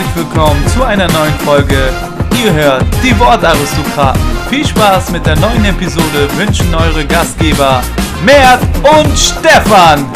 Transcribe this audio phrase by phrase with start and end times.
[0.00, 1.92] herzlich willkommen zu einer neuen Folge.
[2.42, 4.20] Ihr hört die Wortaristokraten.
[4.48, 7.82] Viel Spaß mit der neuen Episode wünschen eure Gastgeber
[8.24, 10.10] Mert und Stefan.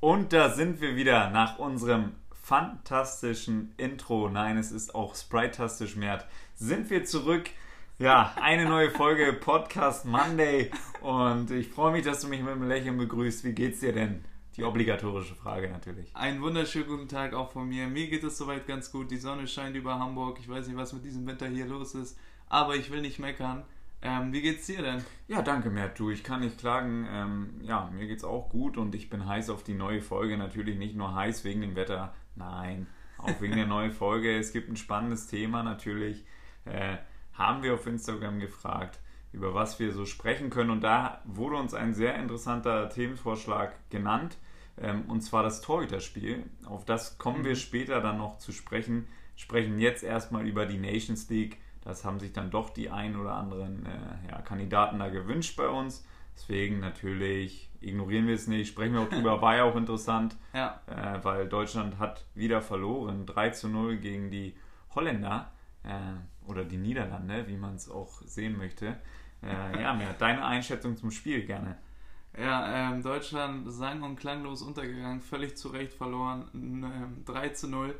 [0.00, 2.12] Und da sind wir wieder nach unserem
[2.42, 4.28] fantastischen Intro.
[4.28, 6.26] Nein, es ist auch sprite-tastisch, Mert.
[6.56, 7.50] Sind wir zurück
[7.98, 12.66] ja, eine neue Folge Podcast Monday und ich freue mich, dass du mich mit einem
[12.66, 13.44] Lächeln begrüßt.
[13.44, 14.24] Wie geht's dir denn?
[14.56, 16.14] Die obligatorische Frage natürlich.
[16.14, 17.86] Einen wunderschönen guten Tag auch von mir.
[17.86, 19.10] Mir geht es soweit ganz gut.
[19.10, 20.38] Die Sonne scheint über Hamburg.
[20.40, 22.18] Ich weiß nicht, was mit diesem Winter hier los ist,
[22.48, 23.64] aber ich will nicht meckern.
[24.02, 25.04] Ähm, wie geht's dir denn?
[25.28, 25.98] Ja, danke, Mert.
[25.98, 27.06] Du, ich kann nicht klagen.
[27.08, 30.36] Ähm, ja, mir geht's auch gut und ich bin heiß auf die neue Folge.
[30.36, 32.86] Natürlich nicht nur heiß wegen dem Wetter, nein,
[33.18, 34.36] auch wegen der neuen Folge.
[34.36, 36.24] Es gibt ein spannendes Thema natürlich.
[36.64, 36.98] Äh,
[37.34, 39.00] haben wir auf Instagram gefragt,
[39.32, 40.70] über was wir so sprechen können.
[40.70, 44.38] Und da wurde uns ein sehr interessanter Themenvorschlag genannt,
[44.80, 46.44] ähm, und zwar das Torhüterspiel.
[46.66, 47.44] Auf das kommen mhm.
[47.44, 49.06] wir später dann noch zu sprechen.
[49.36, 51.58] Sprechen jetzt erstmal über die Nations League.
[51.82, 55.68] Das haben sich dann doch die ein oder anderen äh, ja, Kandidaten da gewünscht bei
[55.68, 56.06] uns.
[56.34, 60.80] Deswegen natürlich ignorieren wir es nicht, sprechen wir auch drüber, war ja auch interessant, ja.
[60.86, 64.56] Äh, weil Deutschland hat wieder verloren, 3 zu 0 gegen die
[64.94, 65.52] Holländer.
[65.84, 65.90] Äh,
[66.46, 68.98] oder die Niederlande, wie man es auch sehen möchte.
[69.42, 71.76] Äh, ja, mehr deine Einschätzung zum Spiel gerne.
[72.36, 77.94] Ja, ähm, Deutschland sang- und klanglos untergegangen, völlig zu Recht verloren, ähm, 3 zu 0.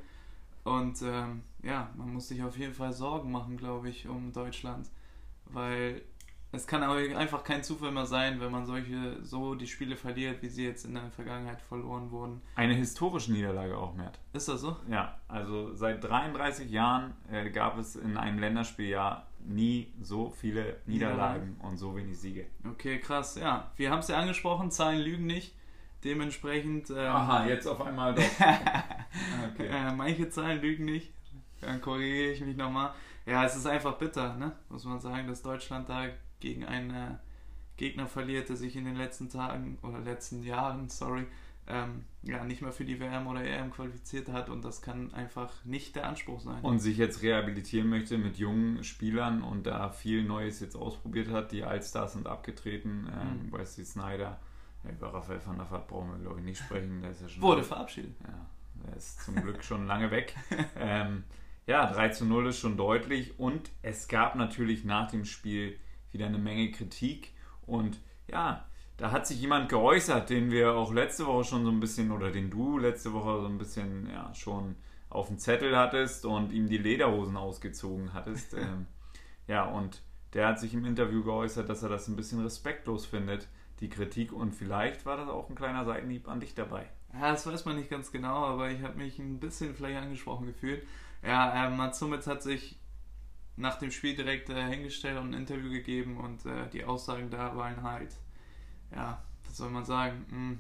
[0.65, 4.89] Und ähm, ja, man muss sich auf jeden Fall Sorgen machen, glaube ich, um Deutschland,
[5.47, 6.03] weil
[6.55, 10.43] es kann aber einfach kein Zufall mehr sein, wenn man solche so die Spiele verliert,
[10.43, 12.43] wie sie jetzt in der Vergangenheit verloren wurden.
[12.55, 14.19] Eine historische Niederlage auch, Mert.
[14.33, 14.77] Ist das so?
[14.89, 21.57] Ja, also seit 33 Jahren äh, gab es in einem Länderspieljahr nie so viele Niederlagen
[21.61, 21.69] ja.
[21.69, 22.47] und so wenig Siege.
[22.69, 23.37] Okay, krass.
[23.37, 25.55] Ja, wir haben es ja angesprochen, Zahlen lügen nicht.
[26.03, 26.91] Dementsprechend.
[26.91, 28.23] Ähm, Aha, jetzt auf einmal doch.
[29.53, 29.69] okay.
[29.69, 31.13] äh, manche Zahlen lügen nicht.
[31.61, 32.93] Dann korrigiere ich mich nochmal.
[33.27, 34.53] Ja, es ist einfach bitter, ne?
[34.69, 36.09] muss man sagen, dass Deutschland da
[36.41, 37.19] gegen einen
[37.77, 41.27] Gegner verliert, der sich in den letzten Tagen oder letzten Jahren, sorry,
[41.67, 45.51] ähm, ja, nicht mehr für die WM oder EM qualifiziert hat und das kann einfach
[45.65, 46.63] nicht der Anspruch sein.
[46.63, 51.53] Und sich jetzt rehabilitieren möchte mit jungen Spielern und da viel Neues jetzt ausprobiert hat.
[51.53, 53.53] Die Allstars sind abgetreten, ähm, mhm.
[53.53, 54.39] Wesley Snyder,
[54.85, 57.01] über Raphael van der Vaart brauchen wir glaube ich nicht sprechen.
[57.01, 58.15] Der ist ja schon Wurde verabschiedet.
[58.23, 58.47] Ja,
[58.87, 60.37] der ist zum Glück schon lange weg.
[60.77, 61.25] Ähm,
[61.67, 65.79] ja, 3 zu 0 ist schon deutlich und es gab natürlich nach dem Spiel
[66.15, 67.33] wieder eine Menge Kritik.
[67.67, 68.65] Und ja,
[68.97, 72.31] da hat sich jemand geäußert, den wir auch letzte Woche schon so ein bisschen, oder
[72.31, 74.77] den du letzte Woche so ein bisschen ja, schon
[75.11, 78.55] auf dem Zettel hattest und ihm die Lederhosen ausgezogen hattest.
[78.59, 78.87] ähm,
[79.47, 80.03] ja, und
[80.33, 83.49] der hat sich im Interview geäußert, dass er das ein bisschen respektlos findet,
[83.81, 84.33] die Kritik.
[84.33, 86.89] Und vielleicht war das auch ein kleiner Seitenhieb an dich dabei.
[87.13, 90.47] Ja, das weiß man nicht ganz genau, aber ich habe mich ein bisschen vielleicht angesprochen
[90.47, 90.85] gefühlt.
[91.23, 92.79] Ja, äh, Mats Hummels hat sich
[93.57, 97.57] nach dem Spiel direkt äh, hingestellt und ein Interview gegeben und äh, die Aussagen da
[97.57, 98.15] waren halt,
[98.95, 100.59] ja, was soll man sagen, mh, hm,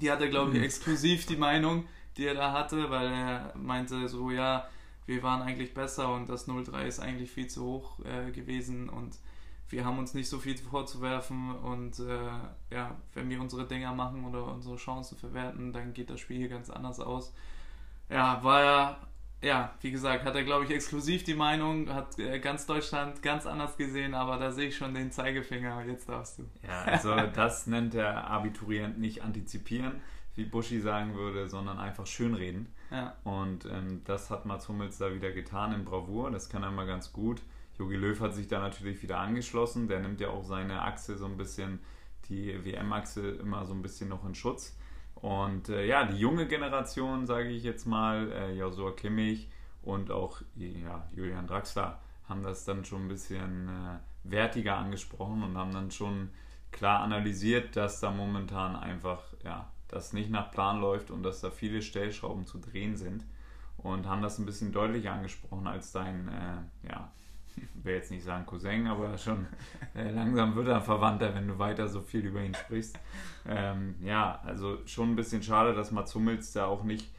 [0.00, 0.64] die hatte, glaube ich, mhm.
[0.64, 1.86] exklusiv die Meinung,
[2.16, 4.68] die er da hatte, weil er meinte so, ja,
[5.06, 9.18] wir waren eigentlich besser und das 0-3 ist eigentlich viel zu hoch äh, gewesen und
[9.68, 14.24] wir haben uns nicht so viel vorzuwerfen und äh, ja, wenn wir unsere Dinger machen
[14.24, 17.34] oder unsere Chancen verwerten, dann geht das Spiel hier ganz anders aus.
[18.08, 19.00] Ja, war ja
[19.44, 23.46] ja, wie gesagt, hat er, glaube ich, exklusiv die Meinung, hat äh, ganz Deutschland ganz
[23.46, 26.44] anders gesehen, aber da sehe ich schon den Zeigefinger, jetzt darfst du.
[26.66, 30.00] Ja, also das nennt der Abiturient nicht antizipieren,
[30.34, 32.68] wie Buschi sagen würde, sondern einfach schönreden.
[32.90, 33.14] Ja.
[33.24, 36.86] Und ähm, das hat Mats Hummels da wieder getan in Bravour, das kann er mal
[36.86, 37.42] ganz gut.
[37.78, 41.26] Jogi Löw hat sich da natürlich wieder angeschlossen, der nimmt ja auch seine Achse so
[41.26, 41.80] ein bisschen,
[42.28, 44.76] die WM-Achse immer so ein bisschen noch in Schutz.
[45.24, 49.48] Und äh, ja, die junge Generation, sage ich jetzt mal, äh, Joshua Kimmich
[49.80, 51.98] und auch ja, Julian Draxler
[52.28, 56.28] haben das dann schon ein bisschen äh, wertiger angesprochen und haben dann schon
[56.72, 61.50] klar analysiert, dass da momentan einfach ja, das nicht nach Plan läuft und dass da
[61.50, 63.24] viele Stellschrauben zu drehen sind
[63.78, 67.10] und haben das ein bisschen deutlicher angesprochen als dein äh, ja,
[67.82, 69.46] will jetzt nicht sagen Cousin, aber schon
[69.94, 72.98] äh, langsam wird er Verwandter, wenn du weiter so viel über ihn sprichst.
[73.46, 77.12] Ähm, ja, also schon ein bisschen schade, dass Mats Hummels da auch nicht,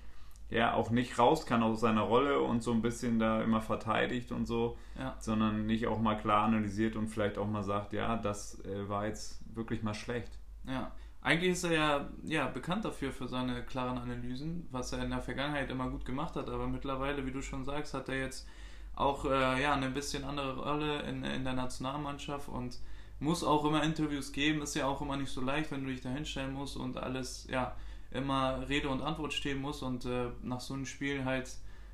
[0.50, 4.32] ja, auch nicht raus kann aus seiner Rolle und so ein bisschen da immer verteidigt
[4.32, 5.16] und so, ja.
[5.20, 9.06] sondern nicht auch mal klar analysiert und vielleicht auch mal sagt, ja, das äh, war
[9.06, 10.40] jetzt wirklich mal schlecht.
[10.68, 10.92] Ja,
[11.22, 15.22] eigentlich ist er ja, ja bekannt dafür, für seine klaren Analysen, was er in der
[15.22, 18.48] Vergangenheit immer gut gemacht hat, aber mittlerweile, wie du schon sagst, hat er jetzt
[18.96, 22.78] auch äh, ja, eine bisschen andere Rolle in, in der Nationalmannschaft und
[23.20, 26.02] muss auch immer Interviews geben, ist ja auch immer nicht so leicht, wenn du dich
[26.02, 27.76] da hinstellen musst und alles, ja,
[28.12, 31.50] immer Rede und Antwort stehen muss und äh, nach so einem Spiel halt,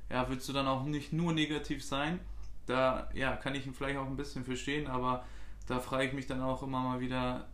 [0.10, 2.20] ja, willst du dann auch nicht nur negativ sein.
[2.66, 5.26] Da, ja, kann ich ihn vielleicht auch ein bisschen verstehen, aber
[5.68, 7.48] da frage ich mich dann auch immer mal wieder,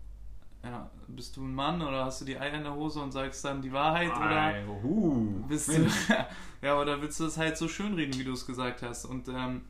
[0.68, 3.44] ja, bist du ein Mann oder hast du die Eier in der Hose und sagst
[3.46, 4.54] dann die Wahrheit oder
[4.84, 5.88] uh, bist du,
[6.62, 9.28] ja, oder willst du es halt so schön reden, wie du es gesagt hast und
[9.30, 9.62] ähm,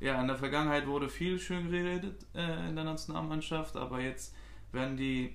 [0.00, 4.34] ja, in der Vergangenheit wurde viel schön geredet äh, in der Nationalmannschaft, aber jetzt
[4.72, 5.34] werden die,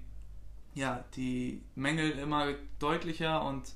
[0.76, 3.74] ja, die Mängel immer deutlicher und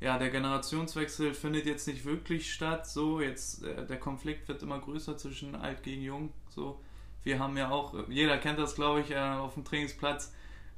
[0.00, 2.86] ja, der Generationswechsel findet jetzt nicht wirklich statt.
[2.86, 6.32] So, jetzt äh, der Konflikt wird immer größer zwischen alt gegen jung.
[6.50, 6.78] So,
[7.22, 10.34] wir haben ja auch, jeder kennt das, glaube ich, äh, auf dem Trainingsplatz,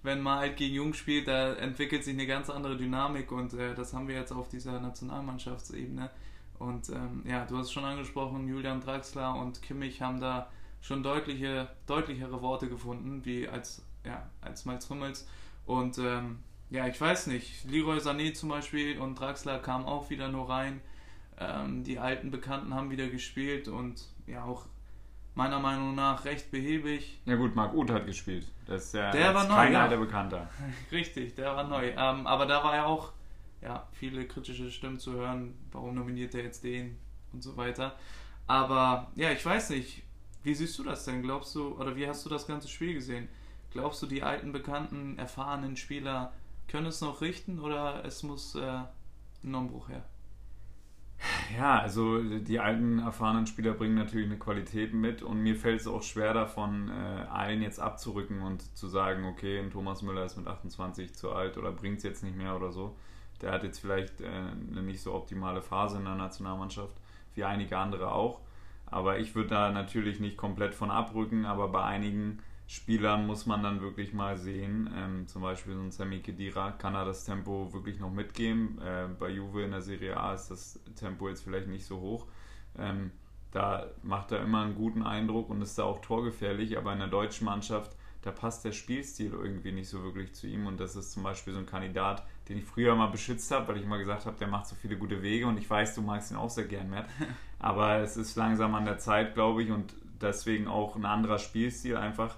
[0.07, 3.75] wenn man alt gegen jung spielt, da entwickelt sich eine ganz andere Dynamik und äh,
[3.75, 6.11] das haben wir jetzt auf dieser Nationalmannschaftsebene.
[6.59, 10.49] Und ähm, ja, du hast es schon angesprochen, Julian Draxler und Kimmich haben da
[10.81, 15.29] schon deutliche, deutlichere Worte gefunden, wie als, ja, als Malz Hummels.
[15.67, 16.39] Und ähm,
[16.71, 20.81] ja, ich weiß nicht, Leroy Sané zum Beispiel und Draxler kamen auch wieder nur rein.
[21.39, 24.67] Ähm, die alten Bekannten haben wieder gespielt und ja, auch
[25.37, 27.21] meiner Meinung nach recht behäbig.
[27.27, 28.47] Ja gut, Marc Uth hat gespielt.
[28.67, 30.49] Das ist ja der war kein neu, alter Bekannter.
[30.93, 31.91] Richtig, der war neu.
[31.91, 33.13] Ähm, aber da war ja auch
[33.61, 36.97] ja, viele kritische Stimmen zu hören, warum nominiert er jetzt den
[37.33, 37.97] und so weiter.
[38.47, 40.03] Aber ja, ich weiß nicht,
[40.43, 41.23] wie siehst du das denn?
[41.23, 43.29] Glaubst du, oder wie hast du das ganze Spiel gesehen?
[43.73, 46.33] Glaubst du, die alten, bekannten, erfahrenen Spieler
[46.69, 48.81] können es noch richten oder es muss äh,
[49.45, 50.05] ein Umbruch her?
[51.57, 55.87] Ja, also die alten, erfahrenen Spieler bringen natürlich eine Qualität mit und mir fällt es
[55.87, 60.37] auch schwer davon, äh, einen jetzt abzurücken und zu sagen, okay, ein Thomas Müller ist
[60.37, 62.97] mit 28 zu alt oder bringt es jetzt nicht mehr oder so.
[63.41, 66.97] Der hat jetzt vielleicht äh, eine nicht so optimale Phase in der Nationalmannschaft,
[67.35, 68.41] wie einige andere auch.
[68.87, 73.63] Aber ich würde da natürlich nicht komplett von abrücken, aber bei einigen Spielern muss man
[73.63, 77.73] dann wirklich mal sehen, ähm, zum Beispiel so ein Sammy Kedira, kann er das Tempo
[77.73, 78.81] wirklich noch mitgeben?
[78.81, 82.27] Äh, bei Juve in der Serie A ist das Tempo jetzt vielleicht nicht so hoch.
[82.77, 83.13] Ähm,
[83.53, 87.09] da macht er immer einen guten Eindruck und ist da auch torgefährlich, aber in der
[87.09, 87.97] deutschen Mannschaft
[88.27, 90.67] da passt der Spielstil irgendwie nicht so wirklich zu ihm.
[90.67, 93.77] Und das ist zum Beispiel so ein Kandidat, den ich früher mal beschützt habe, weil
[93.77, 96.33] ich immer gesagt habe, der macht so viele gute Wege und ich weiß, du magst
[96.33, 97.07] ihn auch sehr gern, Matt.
[97.61, 101.97] Aber es ist langsam an der Zeit, glaube ich, und deswegen auch ein anderer Spielstil
[101.97, 102.35] einfach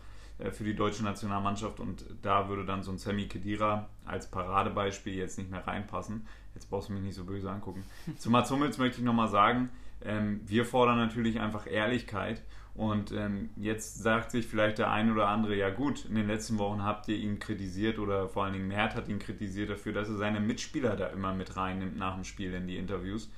[0.52, 1.80] für die deutsche Nationalmannschaft.
[1.80, 6.26] Und da würde dann so ein Sammy Kedira als Paradebeispiel jetzt nicht mehr reinpassen.
[6.54, 7.84] Jetzt brauchst du mich nicht so böse angucken.
[8.18, 9.70] Zu Mats Hummels möchte ich nochmal sagen,
[10.04, 12.42] ähm, wir fordern natürlich einfach Ehrlichkeit
[12.78, 16.58] und ähm, jetzt sagt sich vielleicht der ein oder andere, ja gut, in den letzten
[16.58, 20.08] Wochen habt ihr ihn kritisiert oder vor allen Dingen Mert hat ihn kritisiert dafür, dass
[20.08, 23.32] er seine Mitspieler da immer mit reinnimmt nach dem Spiel in die Interviews.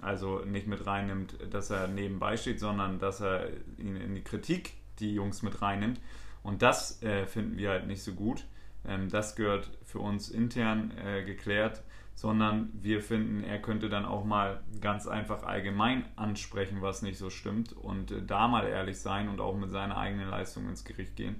[0.00, 3.48] Also nicht mit reinnimmt, dass er nebenbei steht, sondern dass er
[3.78, 5.98] ihn in die Kritik die Jungs mit reinnimmt.
[6.44, 8.44] Und das äh, finden wir halt nicht so gut.
[8.86, 11.82] Ähm, das gehört für uns intern äh, geklärt
[12.14, 17.28] sondern wir finden, er könnte dann auch mal ganz einfach allgemein ansprechen, was nicht so
[17.28, 21.16] stimmt und äh, da mal ehrlich sein und auch mit seiner eigenen Leistung ins Gericht
[21.16, 21.36] gehen.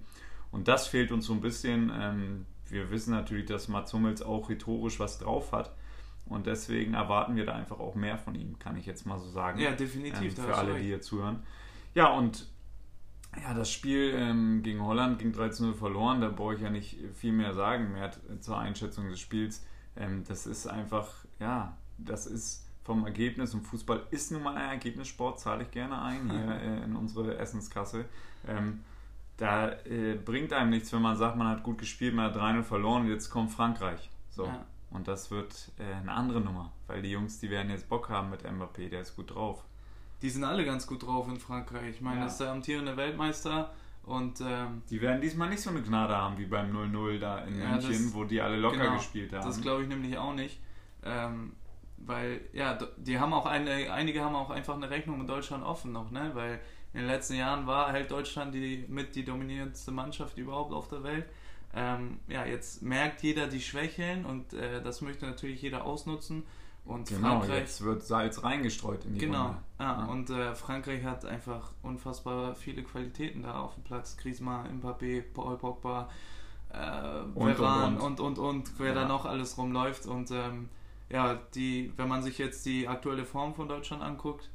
[0.51, 1.93] Und das fehlt uns so ein bisschen.
[1.95, 5.73] Ähm, wir wissen natürlich, dass Mats Hummels auch rhetorisch was drauf hat.
[6.27, 9.29] Und deswegen erwarten wir da einfach auch mehr von ihm, kann ich jetzt mal so
[9.29, 9.61] sagen.
[9.61, 10.39] Ja, definitiv.
[10.39, 11.43] Ähm, für alle, die hier zuhören.
[11.94, 12.49] Ja, und
[13.43, 16.20] ja, das Spiel ähm, gegen Holland ging 13-0 verloren.
[16.20, 18.10] Da brauche ich ja nicht viel mehr sagen, mehr
[18.41, 19.64] zur Einschätzung des Spiels
[19.96, 24.70] ähm, das ist einfach, ja, das ist vom Ergebnis und Fußball ist nun mal ein
[24.70, 28.05] Ergebnissport, zahle ich gerne ein hier äh, in unsere Essenskasse.
[28.46, 28.84] Ähm,
[29.36, 32.62] da äh, bringt einem nichts, wenn man sagt, man hat gut gespielt, man hat 3-0
[32.62, 34.10] verloren und jetzt kommt Frankreich.
[34.31, 34.46] So.
[34.46, 34.64] Ja.
[34.91, 38.31] Und das wird äh, eine andere Nummer, weil die Jungs, die werden jetzt Bock haben
[38.31, 39.64] mit Mbappé, der ist gut drauf.
[40.25, 41.97] Die sind alle ganz gut drauf in Frankreich.
[41.97, 42.25] Ich meine, ja.
[42.25, 46.39] das ist der amtierende Weltmeister und, ähm, die werden diesmal nicht so eine Gnade haben
[46.39, 49.47] wie beim 0-0 da in ja, München, das, wo die alle locker genau, gespielt haben.
[49.47, 50.61] Das glaube ich nämlich auch nicht.
[51.05, 51.53] Ähm,
[51.99, 55.93] weil, ja, die haben auch eine, einige haben auch einfach eine Rechnung mit Deutschland offen
[55.93, 56.31] noch, ne?
[56.33, 56.59] Weil
[56.95, 61.03] in den letzten Jahren war halt Deutschland die mit die dominierendste Mannschaft überhaupt auf der
[61.03, 61.27] Welt.
[61.75, 66.45] Ähm, ja, jetzt merkt jeder die Schwächeln und äh, das möchte natürlich jeder ausnutzen.
[66.84, 69.58] Und genau, Frankreich, jetzt wird Salz reingestreut in die Genau, Runde.
[69.81, 70.05] Ja, ja.
[70.06, 74.17] und äh, Frankreich hat einfach unfassbar viele Qualitäten da auf dem Platz.
[74.19, 76.10] Griezmann, Mbappé, Paul Pogba,
[76.70, 78.94] äh, und, Veran und, und, und, und, wer ja.
[78.94, 80.06] da noch alles rumläuft.
[80.06, 80.69] Und ähm,
[81.08, 84.50] ja, die, wenn man sich jetzt die aktuelle Form von Deutschland anguckt,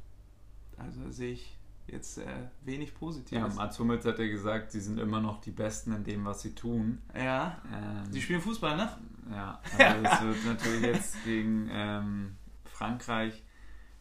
[0.76, 1.56] also sehe ich
[1.88, 2.24] jetzt äh,
[2.64, 3.32] wenig Positives.
[3.32, 6.42] Ja, Mats Hummels hat ja gesagt, sie sind immer noch die Besten in dem, was
[6.42, 6.98] sie tun.
[7.14, 7.60] Ja.
[7.72, 8.88] Ähm, die spielen Fußball, ne?
[9.30, 13.42] Ja, also es wird natürlich jetzt gegen ähm, Frankreich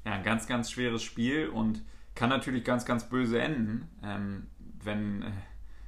[0.05, 1.83] ja, ein ganz, ganz schweres Spiel und
[2.15, 4.47] kann natürlich ganz, ganz böse enden, ähm,
[4.83, 5.31] wenn äh,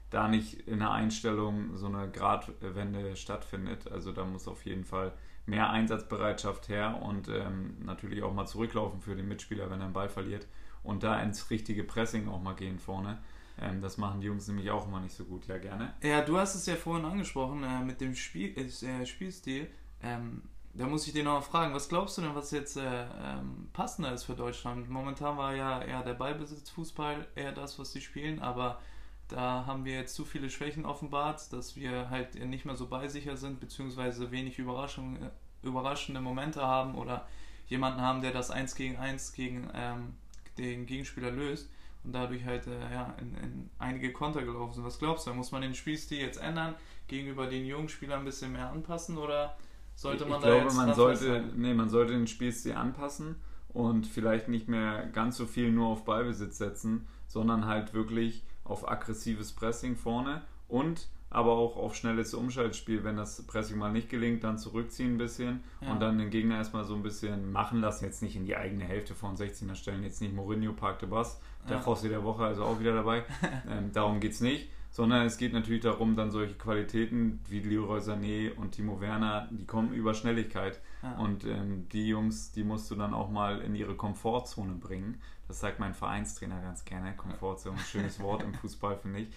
[0.10, 3.90] da nicht in der Einstellung so eine Gradwende stattfindet.
[3.92, 5.14] Also da muss auf jeden Fall
[5.46, 9.94] mehr Einsatzbereitschaft her und ähm, natürlich auch mal zurücklaufen für den Mitspieler, wenn er den
[9.94, 10.48] Ball verliert
[10.84, 13.20] und da ins richtige Pressing auch mal gehen vorne.
[13.62, 15.48] Ähm, das machen die Jungs nämlich auch immer nicht so gut.
[15.48, 15.94] Ja, gerne.
[16.02, 19.70] Ja, du hast es ja vorhin angesprochen äh, mit dem Spiel, äh, Spielstil.
[20.02, 20.42] Ähm,
[20.74, 23.68] da muss ich dir noch mal fragen, was glaubst du denn, was jetzt äh, ähm,
[23.74, 24.90] passender ist für Deutschland?
[24.90, 28.80] Momentan war ja eher der Ballbesitzfußball eher das, was sie spielen, aber
[29.28, 33.38] da haben wir jetzt zu viele Schwächen offenbart, dass wir halt nicht mehr so beisicher
[33.38, 35.20] sind, beziehungsweise wenig Überraschung,
[35.62, 37.28] überraschende Momente haben oder
[37.68, 40.16] jemanden haben, der das 1 gegen 1 gegen ähm,
[40.58, 41.70] den Gegenspieler löst
[42.04, 44.86] und dadurch halt äh, ja, in, in, einige Konter gelaufen sind.
[44.86, 46.76] Was glaubst du, muss man den Spielstil jetzt ändern,
[47.08, 49.18] gegenüber den jungen Spielern ein bisschen mehr anpassen?
[49.18, 49.56] Oder
[49.96, 53.36] sollte man ich da glaube, jetzt man sollte, nee, man sollte den Spielstil anpassen
[53.70, 58.90] und vielleicht nicht mehr ganz so viel nur auf Ballbesitz setzen, sondern halt wirklich auf
[58.90, 64.44] aggressives Pressing vorne und aber auch auf schnelles Umschaltspiel, wenn das Pressing mal nicht gelingt,
[64.44, 65.92] dann zurückziehen ein bisschen ja.
[65.92, 68.84] und dann den Gegner erstmal so ein bisschen machen lassen, jetzt nicht in die eigene
[68.84, 71.82] Hälfte von 16er stellen, jetzt nicht Mourinho parkte Bass, der ja.
[71.82, 73.24] Fossi der Woche also auch wieder dabei,
[73.70, 78.00] ähm, darum geht es nicht, sondern es geht natürlich darum, dann solche Qualitäten wie Leroy
[78.00, 81.14] Sané und Timo Werner, die kommen über Schnelligkeit ja.
[81.18, 85.60] und ähm, die Jungs, die musst du dann auch mal in ihre Komfortzone bringen, das
[85.60, 89.28] sagt mein Vereinstrainer ganz gerne, Komfortzone, ein schönes Wort im Fußball, finde ich.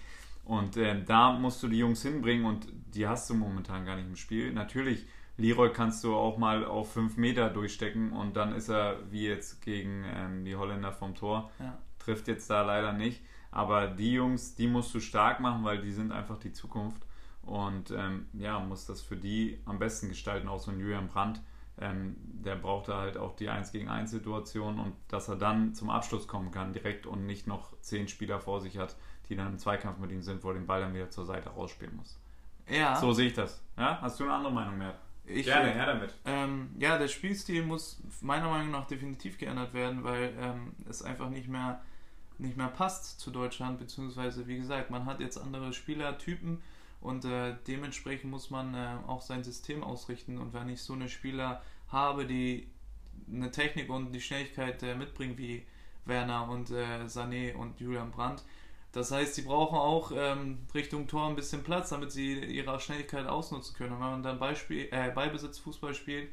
[0.45, 4.07] Und äh, da musst du die Jungs hinbringen und die hast du momentan gar nicht
[4.07, 4.53] im Spiel.
[4.53, 5.05] Natürlich,
[5.37, 9.61] Leroy kannst du auch mal auf 5 Meter durchstecken und dann ist er wie jetzt
[9.61, 11.51] gegen ähm, die Holländer vom Tor.
[11.59, 11.77] Ja.
[12.05, 13.21] Trifft jetzt da leider nicht.
[13.51, 17.01] Aber die Jungs, die musst du stark machen, weil die sind einfach die Zukunft.
[17.41, 21.41] Und ähm, ja, muss das für die am besten gestalten, auch so ein Julian Brandt.
[21.77, 25.73] Ähm, der braucht da halt auch die 1 gegen 1 Situation und dass er dann
[25.73, 28.95] zum Abschluss kommen kann direkt und nicht noch zehn Spieler vor sich hat,
[29.27, 31.49] die dann im Zweikampf mit ihm sind, wo er den Ball dann wieder zur Seite
[31.49, 32.17] rausspielen muss.
[32.69, 32.95] Ja.
[32.95, 33.61] So sehe ich das.
[33.77, 33.99] Ja?
[34.01, 34.95] Hast du eine andere Meinung mehr?
[35.27, 36.13] Ich, Gerne, her damit.
[36.25, 41.29] Ähm, ja, der Spielstil muss meiner Meinung nach definitiv geändert werden, weil ähm, es einfach
[41.29, 41.81] nicht mehr,
[42.39, 46.61] nicht mehr passt zu Deutschland, beziehungsweise wie gesagt, man hat jetzt andere Spielertypen
[47.01, 51.09] und äh, dementsprechend muss man äh, auch sein System ausrichten und wenn ich so eine
[51.09, 52.69] Spieler habe, die
[53.31, 55.65] eine Technik und die Schnelligkeit äh, mitbringen wie
[56.05, 58.43] Werner und äh, Sané und Julian Brandt,
[58.95, 63.27] das heißt, sie brauchen auch ähm, Richtung Tor ein bisschen Platz, damit sie ihre Schnelligkeit
[63.27, 63.91] ausnutzen können.
[63.91, 66.29] Und wenn man dann Beispiel, äh, Ballbesitz Fußball spielt,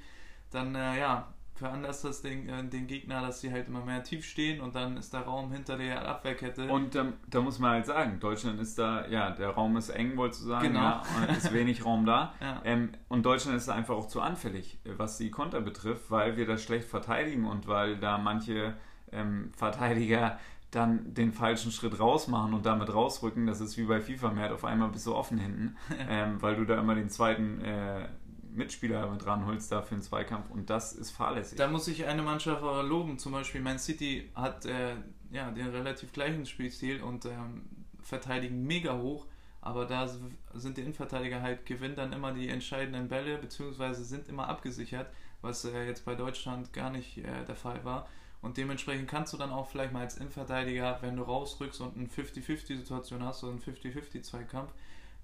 [0.53, 4.25] dann äh, ja, veranlasst das den, äh, den Gegner, dass sie halt immer mehr tief
[4.25, 6.69] stehen und dann ist der Raum hinter der Abwehrkette.
[6.69, 10.17] Und ähm, da muss man halt sagen, Deutschland ist da, ja, der Raum ist eng,
[10.17, 10.81] wolltest du sagen, genau.
[10.81, 11.03] ja,
[11.37, 12.35] ist wenig Raum da.
[12.41, 12.63] ja.
[12.65, 16.47] ähm, und Deutschland ist da einfach auch zu anfällig, was die Konter betrifft, weil wir
[16.47, 18.75] das schlecht verteidigen und weil da manche
[19.13, 20.39] ähm, Verteidiger
[20.73, 23.47] dann den falschen Schritt rausmachen und damit rausrücken.
[23.47, 25.77] Das ist wie bei FIFA mehr, auf einmal bist du offen hinten,
[26.09, 28.09] ähm, weil du da immer den zweiten äh,
[28.55, 31.59] Mitspieler mit ranholst da für den Zweikampf und das ist fahrlässig.
[31.59, 34.95] Da muss ich eine Mannschaft aber loben, zum Beispiel Man City hat äh,
[35.31, 37.63] ja, den relativ gleichen Spielstil und ähm,
[38.03, 39.27] verteidigen mega hoch,
[39.61, 40.09] aber da
[40.55, 45.09] sind die Innenverteidiger halt, gewinnen dann immer die entscheidenden Bälle, beziehungsweise sind immer abgesichert,
[45.41, 48.09] was äh, jetzt bei Deutschland gar nicht äh, der Fall war.
[48.43, 52.09] Und dementsprechend kannst du dann auch vielleicht mal als Innenverteidiger, wenn du rausrückst und eine
[52.09, 54.73] 50-50-Situation hast, so einen 50-50-Zweikampf,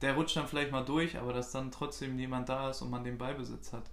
[0.01, 3.05] der rutscht dann vielleicht mal durch, aber dass dann trotzdem jemand da ist und man
[3.05, 3.91] den Ballbesitz hat.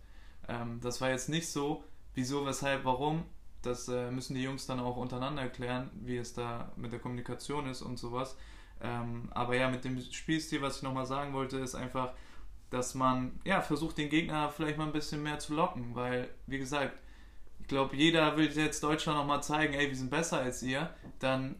[0.47, 1.83] Ähm, das war jetzt nicht so,
[2.13, 3.23] wieso, weshalb, warum.
[3.61, 7.67] Das äh, müssen die Jungs dann auch untereinander erklären, wie es da mit der Kommunikation
[7.67, 8.37] ist und sowas.
[8.81, 12.13] Ähm, aber ja, mit dem Spielstil, was ich nochmal sagen wollte, ist einfach,
[12.69, 16.59] dass man ja versucht, den Gegner vielleicht mal ein bisschen mehr zu locken, weil, wie
[16.59, 16.99] gesagt,
[17.59, 21.55] ich glaube, jeder will jetzt Deutschland nochmal zeigen, ey, wir sind besser als ihr, dann,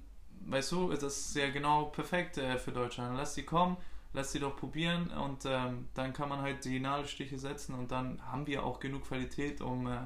[0.45, 3.17] weißt du, das ist ja genau perfekt äh, für Deutschland.
[3.17, 3.77] Lass sie kommen,
[4.15, 8.22] lass sie doch probieren und ähm, dann kann man halt die Nadelstiche setzen und dann
[8.31, 9.98] haben wir auch genug Qualität, um äh,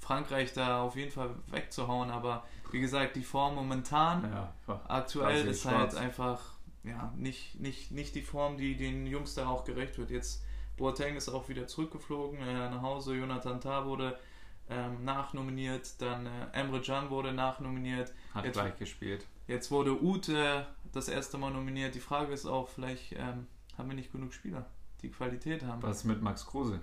[0.00, 2.10] Frankreich da auf jeden Fall wegzuhauen.
[2.10, 4.52] Aber wie gesagt, die Form momentan ja,
[4.88, 6.40] aktuell ist halt einfach
[6.84, 10.10] ja, nicht, nicht, nicht die Form, die den Jungs da auch gerecht wird.
[10.10, 10.42] Jetzt
[10.76, 14.18] Boateng ist auch wieder zurückgeflogen äh, nach Hause, Jonathan Tah wurde
[14.70, 18.12] ähm, nachnominiert, dann äh, Emre Can wurde nachnominiert.
[18.34, 19.26] Hat jetzt, gleich gespielt.
[19.46, 21.94] Jetzt wurde Ute das erste Mal nominiert.
[21.94, 23.46] Die Frage ist auch, vielleicht ähm,
[23.78, 24.66] haben wir nicht genug Spieler,
[25.02, 25.82] die Qualität haben.
[25.82, 26.80] Was mit Max Kruse?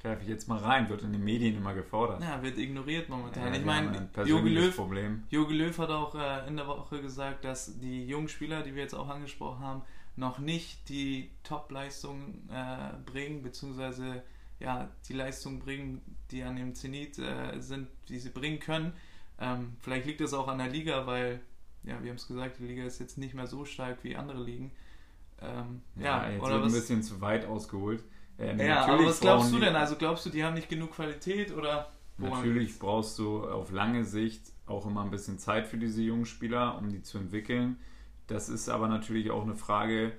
[0.00, 2.22] Greife ich jetzt mal rein, wird in den Medien immer gefordert.
[2.22, 3.52] Ja, wird ignoriert momentan.
[3.52, 5.24] Ja, ich meine, Jogi Löw, Problem.
[5.28, 8.82] Jogi Löw hat auch äh, in der Woche gesagt, dass die jungen Spieler, die wir
[8.82, 9.82] jetzt auch angesprochen haben,
[10.14, 14.22] noch nicht die Top-Leistung äh, bringen, beziehungsweise
[14.60, 16.00] ja, die Leistung bringen,
[16.30, 18.92] die an dem Zenit äh, sind, die sie bringen können.
[19.40, 21.40] Ähm, vielleicht liegt es auch an der Liga, weil,
[21.84, 24.42] ja, wir haben es gesagt, die Liga ist jetzt nicht mehr so stark wie andere
[24.42, 24.72] Ligen.
[25.40, 28.02] Ähm, ja, ja, jetzt oder wird was, ein bisschen zu weit ausgeholt.
[28.38, 29.74] Ähm, ja, aber was glaubst du denn?
[29.74, 31.90] Also glaubst du, die haben nicht genug Qualität oder?
[32.18, 36.76] Natürlich brauchst du auf lange Sicht auch immer ein bisschen Zeit für diese jungen Spieler,
[36.78, 37.78] um die zu entwickeln.
[38.26, 40.12] Das ist aber natürlich auch eine Frage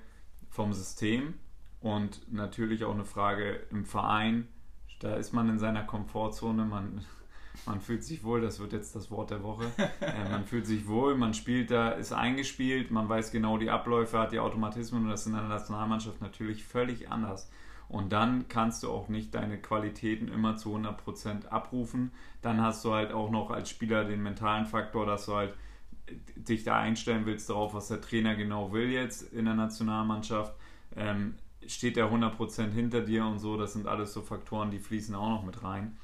[0.48, 1.34] vom System
[1.80, 4.48] und natürlich auch eine Frage im Verein.
[4.98, 7.04] Da ist man in seiner Komfortzone, man,
[7.66, 9.66] man fühlt sich wohl, das wird jetzt das Wort der Woche.
[10.00, 14.18] äh, man fühlt sich wohl, man spielt da, ist eingespielt, man weiß genau die Abläufe,
[14.18, 17.50] hat die Automatismen und das ist in der Nationalmannschaft natürlich völlig anders.
[17.88, 22.12] Und dann kannst du auch nicht deine Qualitäten immer zu 100% abrufen.
[22.40, 25.54] Dann hast du halt auch noch als Spieler den mentalen Faktor, dass du halt
[26.36, 30.54] dich da einstellen willst darauf, was der Trainer genau will jetzt in der Nationalmannschaft.
[30.96, 31.34] Ähm,
[31.66, 35.28] steht er 100% hinter dir und so, das sind alles so Faktoren, die fließen auch
[35.28, 35.96] noch mit rein.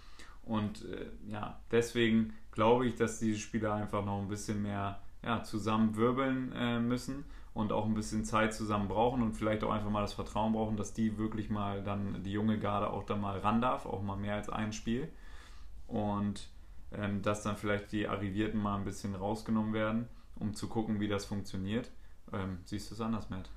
[0.47, 5.43] Und äh, ja, deswegen glaube ich, dass diese Spieler einfach noch ein bisschen mehr ja,
[5.43, 9.91] zusammen wirbeln äh, müssen und auch ein bisschen Zeit zusammen brauchen und vielleicht auch einfach
[9.91, 13.39] mal das Vertrauen brauchen, dass die wirklich mal dann, die junge Garde auch da mal
[13.39, 15.09] ran darf, auch mal mehr als ein Spiel.
[15.89, 16.49] Und
[16.93, 21.09] ähm, dass dann vielleicht die Arrivierten mal ein bisschen rausgenommen werden, um zu gucken, wie
[21.09, 21.91] das funktioniert.
[22.33, 23.51] Ähm, siehst du es anders, Matt?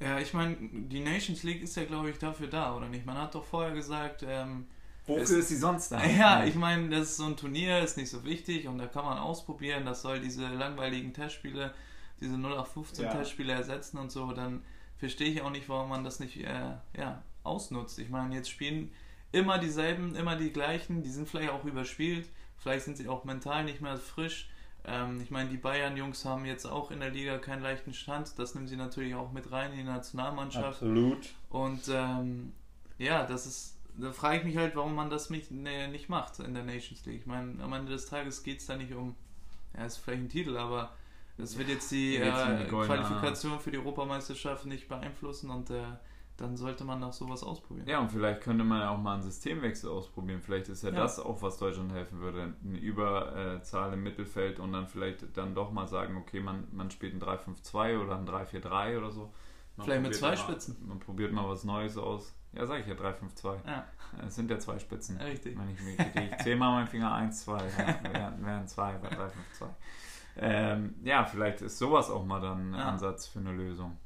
[0.00, 3.06] Ja, ich meine, die Nations League ist ja, glaube ich, dafür da, oder nicht?
[3.06, 4.66] Man hat doch vorher gesagt, ähm,
[5.06, 6.04] Wofür ist sie sonst da?
[6.04, 9.04] Ja, ich meine, das ist so ein Turnier, ist nicht so wichtig und da kann
[9.04, 11.74] man ausprobieren, das soll diese langweiligen Testspiele,
[12.20, 13.12] diese 0815 ja.
[13.12, 14.62] Testspiele ersetzen und so, dann
[14.96, 17.98] verstehe ich auch nicht, warum man das nicht äh, ja, ausnutzt.
[17.98, 18.92] Ich meine, jetzt spielen
[19.32, 23.64] immer dieselben, immer die gleichen, die sind vielleicht auch überspielt, vielleicht sind sie auch mental
[23.64, 24.48] nicht mehr frisch.
[24.86, 28.54] Ähm, ich meine, die Bayern-Jungs haben jetzt auch in der Liga keinen leichten Stand, das
[28.54, 30.82] nehmen sie natürlich auch mit rein in die Nationalmannschaft.
[30.82, 31.34] Absolut.
[31.50, 32.52] Und ähm,
[32.96, 36.40] ja, das ist da frage ich mich halt, warum man das nicht, ne, nicht macht
[36.40, 37.20] in der Nations League.
[37.20, 39.14] Ich meine, am Ende des Tages geht es da nicht um,
[39.76, 40.92] ja, ist vielleicht ein Titel, aber
[41.36, 45.82] das wird jetzt die äh, Qualifikation für die Europameisterschaft nicht beeinflussen und äh,
[46.36, 47.86] dann sollte man auch sowas ausprobieren.
[47.86, 50.40] Ja, und vielleicht könnte man ja auch mal einen Systemwechsel ausprobieren.
[50.40, 50.96] Vielleicht ist ja, ja.
[50.96, 52.54] das auch, was Deutschland helfen würde.
[52.64, 57.14] Eine Überzahl im Mittelfeld und dann vielleicht dann doch mal sagen, okay, man, man spielt
[57.14, 59.32] ein 3-5-2 oder ein 3-4-3 oder so.
[59.76, 60.76] Man vielleicht mit zwei mal, Spitzen.
[60.86, 62.34] Man probiert mal was Neues aus.
[62.52, 63.66] Ja, sag ich ja 352.
[63.66, 63.84] Ja.
[64.24, 65.16] Es sind ja zwei Spitzen.
[65.16, 65.58] Richtig.
[65.58, 67.58] Wenn ich, mich, ich zähle mal meinen Finger 1, 2.
[68.12, 69.68] wären, wären zwei bei 352.
[70.36, 72.88] Ähm, ja, vielleicht ist sowas auch mal dann ein ja.
[72.88, 73.96] Ansatz für eine Lösung.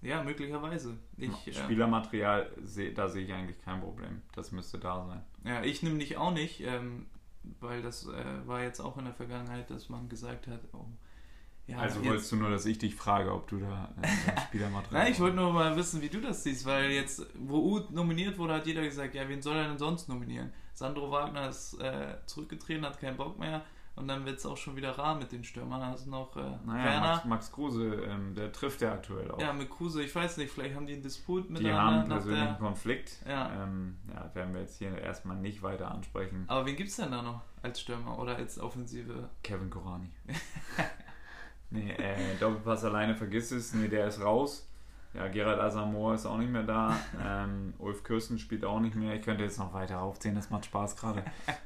[0.00, 0.96] Ja, möglicherweise.
[1.16, 4.22] Ich, Spielermaterial, seh, da sehe ich eigentlich kein Problem.
[4.34, 5.22] Das müsste da sein.
[5.44, 7.06] Ja, ich nehme dich auch nicht, ähm,
[7.60, 10.86] weil das äh, war jetzt auch in der Vergangenheit, dass man gesagt hat, oh,
[11.68, 15.12] ja, also wolltest du nur, dass ich dich frage, ob du da äh, Spielermaterial Nein,
[15.12, 18.54] ich wollte nur mal wissen, wie du das siehst, weil jetzt, wo U nominiert wurde,
[18.54, 20.50] hat jeder gesagt, ja, wen soll er denn sonst nominieren?
[20.72, 23.62] Sandro Wagner ist äh, zurückgetreten, hat keinen Bock mehr
[23.96, 25.80] und dann wird es auch schon wieder rar mit den Stürmern.
[25.80, 27.00] Da hast noch äh, naja, Werner.
[27.00, 29.40] Max, Max Kruse, ähm, der trifft ja aktuell auch.
[29.40, 32.08] Ja, mit Kruse, ich weiß nicht, vielleicht haben die einen Disput mit Die haben einen
[32.08, 32.54] persönlichen der...
[32.54, 33.22] Konflikt.
[33.28, 33.64] Ja.
[33.64, 36.44] Ähm, ja, werden wir jetzt hier erstmal nicht weiter ansprechen.
[36.46, 39.28] Aber wen gibt es denn da noch als Stürmer oder als Offensive?
[39.42, 40.10] Kevin Korani.
[41.70, 43.74] Nee, äh, Doppelpass alleine vergiss es.
[43.74, 44.68] Nee, der ist raus.
[45.14, 46.96] Ja, Gerald Asamoah ist auch nicht mehr da.
[47.24, 49.14] Ähm, Ulf Kirsten spielt auch nicht mehr.
[49.14, 51.24] Ich könnte jetzt noch weiter aufzählen, das macht Spaß gerade.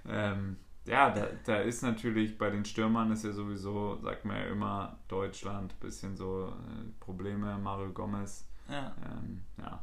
[0.08, 4.44] Ähm, ja, da, da ist natürlich bei den Stürmern ist ja sowieso, sagt man ja
[4.44, 8.48] immer, Deutschland, bisschen so äh, Probleme, Mario Gomez.
[8.68, 8.94] Ja.
[9.04, 9.82] Ähm, ja.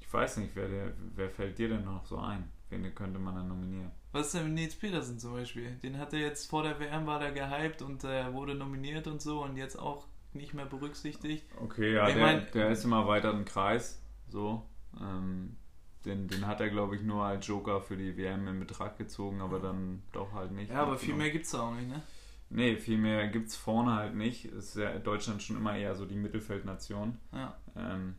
[0.00, 2.48] Ich weiß nicht, wer, der, wer fällt dir denn noch so ein?
[2.70, 3.90] Wen könnte man dann nominieren?
[4.12, 5.72] Was ist denn mit Nils Petersen zum Beispiel?
[5.82, 9.20] Den hat er jetzt vor der WM war der gehypt und äh, wurde nominiert und
[9.20, 11.44] so und jetzt auch nicht mehr berücksichtigt.
[11.60, 14.00] Okay, ja, der, mein, der, ist immer weiter im Kreis.
[14.28, 14.66] So.
[15.00, 15.56] Ähm,
[16.04, 19.40] den, den hat er, glaube ich, nur als Joker für die WM in Betracht gezogen,
[19.40, 20.70] aber dann doch halt nicht.
[20.70, 22.02] Ja, aber viel mehr gibt es auch nicht, ne?
[22.50, 24.46] Nee, viel mehr gibt es vorne halt nicht.
[24.46, 27.18] Ist ja Deutschland schon immer eher so die Mittelfeldnation.
[27.32, 27.56] Ja.
[27.76, 28.14] Ähm,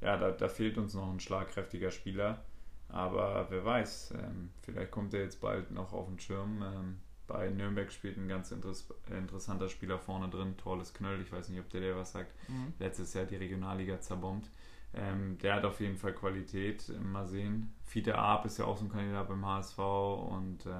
[0.00, 2.44] ja, da, da fehlt uns noch ein schlagkräftiger Spieler.
[2.92, 6.62] Aber wer weiß, ähm, vielleicht kommt er jetzt bald noch auf den Schirm.
[6.62, 11.22] Ähm, bei Nürnberg spielt ein ganz interess interessanter Spieler vorne drin, Torles Knöll.
[11.22, 12.34] Ich weiß nicht, ob der dir was sagt.
[12.48, 12.74] Mhm.
[12.78, 14.50] Letztes Jahr die Regionalliga zerbombt.
[14.94, 16.92] Ähm, der hat auf jeden Fall Qualität.
[17.02, 17.72] Mal sehen.
[17.86, 20.70] Fiete Arp ist ja auch so ein Kandidat beim HSV und äh,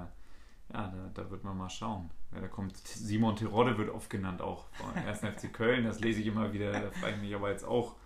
[0.74, 2.10] ja, da, da, wird man mal schauen.
[2.34, 5.20] Ja, da kommt Simon Terodde wird oft genannt, auch 1.
[5.20, 5.84] FC Köln.
[5.84, 6.72] Das lese ich immer wieder.
[6.72, 7.96] Da frage ich mich aber jetzt auch,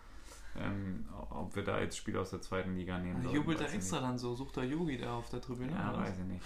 [0.59, 3.23] ähm, ob wir da jetzt Spieler aus der zweiten Liga nehmen.
[3.25, 4.09] Ja, jubelt er extra nicht.
[4.09, 5.73] dann so, sucht der Yogi da auf der Tribüne?
[5.73, 6.45] Ja, weiß ich nicht.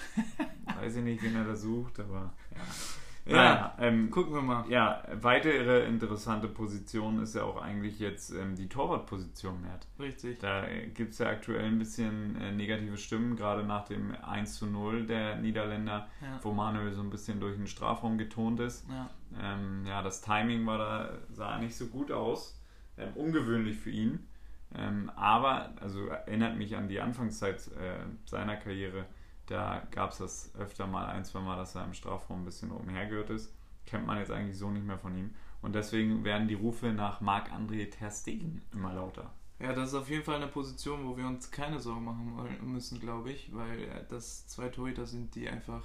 [0.80, 2.60] weiß ich nicht, wen er da sucht, aber ja.
[3.26, 4.68] Ja, naja, ähm, gucken wir mal.
[4.68, 9.86] Ja, weitere interessante Position ist ja auch eigentlich jetzt ähm, die Torwartposition, Mert.
[9.98, 10.38] Richtig.
[10.40, 14.66] Da gibt es ja aktuell ein bisschen äh, negative Stimmen, gerade nach dem 1 zu
[14.66, 16.40] 0 der Niederländer, ja.
[16.42, 18.88] wo Manuel so ein bisschen durch den Strafraum getont ist.
[18.88, 22.59] Ja, ähm, ja das Timing war da, sah nicht so gut aus.
[23.00, 24.26] Ähm, ungewöhnlich für ihn.
[24.74, 29.06] Ähm, aber, also erinnert mich an die Anfangszeit äh, seiner Karriere,
[29.46, 32.70] da gab es das öfter mal ein, zwei Mal, dass er im Strafraum ein bisschen
[32.70, 33.52] umhergehört ist.
[33.84, 35.34] Kennt man jetzt eigentlich so nicht mehr von ihm.
[35.60, 39.32] Und deswegen werden die Rufe nach Marc-André Ter Stegen immer lauter.
[39.58, 42.98] Ja, das ist auf jeden Fall eine Position, wo wir uns keine Sorgen machen müssen,
[43.00, 45.82] glaube ich, weil äh, das zwei Torhüter sind, die einfach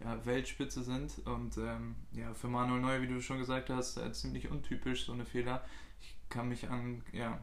[0.00, 1.20] ja, Weltspitze sind.
[1.26, 5.12] Und ähm, ja, für Manuel Neuer, wie du schon gesagt hast, äh, ziemlich untypisch so
[5.12, 5.62] eine Fehler.
[6.32, 7.38] Ich kann mich an ja,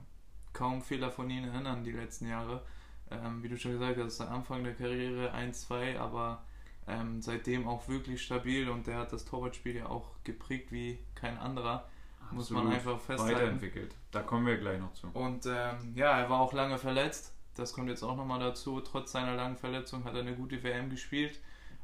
[0.51, 2.63] kaum Fehler von ihm erinnern die letzten Jahre.
[3.11, 6.43] Ähm, wie du schon gesagt hast, am Anfang der Karriere 1-2, aber
[6.87, 11.37] ähm, seitdem auch wirklich stabil und der hat das Torwartspiel ja auch geprägt wie kein
[11.37, 11.87] anderer.
[12.19, 12.35] Absolut.
[12.35, 13.35] Muss man einfach festhalten.
[13.35, 13.95] Weiterentwickelt.
[14.09, 15.05] Da kommen wir gleich noch zu.
[15.13, 17.35] Und ähm, ja, er war auch lange verletzt.
[17.53, 18.81] Das kommt jetzt auch nochmal dazu.
[18.81, 21.39] Trotz seiner langen Verletzung hat er eine gute WM gespielt.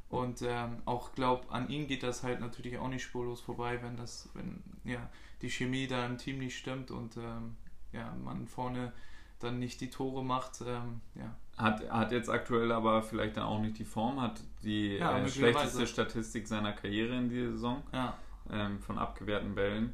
[0.08, 3.96] Und ähm, auch glaub, an ihn geht das halt natürlich auch nicht spurlos vorbei, wenn
[3.96, 5.08] das, wenn ja,
[5.42, 7.56] die Chemie da im Team nicht stimmt und ähm,
[7.92, 8.92] ja, man vorne
[9.38, 10.62] dann nicht die Tore macht.
[10.66, 11.36] Ähm, ja.
[11.56, 15.28] Hat, hat jetzt aktuell aber vielleicht dann auch nicht die Form, hat die ja, äh,
[15.28, 18.16] schlechteste Statistik seiner Karriere in dieser Saison ja.
[18.50, 19.92] ähm, von abgewehrten Bällen.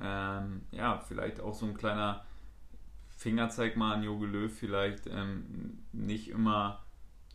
[0.00, 2.24] Ähm, ja, vielleicht auch so ein kleiner
[3.16, 6.84] Fingerzeig mal an Jogi Löw, vielleicht ähm, nicht immer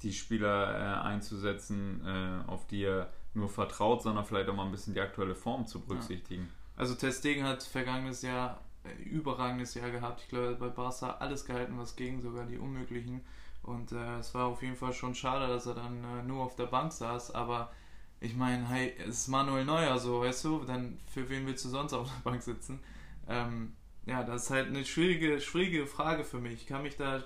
[0.03, 4.71] die Spieler äh, einzusetzen, äh, auf die er nur vertraut, sondern vielleicht auch mal ein
[4.71, 6.43] bisschen die aktuelle Form zu berücksichtigen.
[6.43, 6.60] Ja.
[6.75, 10.21] Also Testegen hat vergangenes Jahr äh, überragendes Jahr gehabt.
[10.21, 13.21] Ich glaube, bei Barca alles gehalten, was ging, sogar die unmöglichen.
[13.63, 16.55] Und äh, es war auf jeden Fall schon schade, dass er dann äh, nur auf
[16.55, 17.31] der Bank saß.
[17.35, 17.71] Aber
[18.19, 21.69] ich meine, hey, es ist Manuel Neuer, so, weißt du, dann für wen willst du
[21.69, 22.79] sonst auf der Bank sitzen?
[23.27, 23.73] Ähm,
[24.05, 26.53] ja, das ist halt eine schwierige, schwierige Frage für mich.
[26.53, 27.23] Ich kann mich da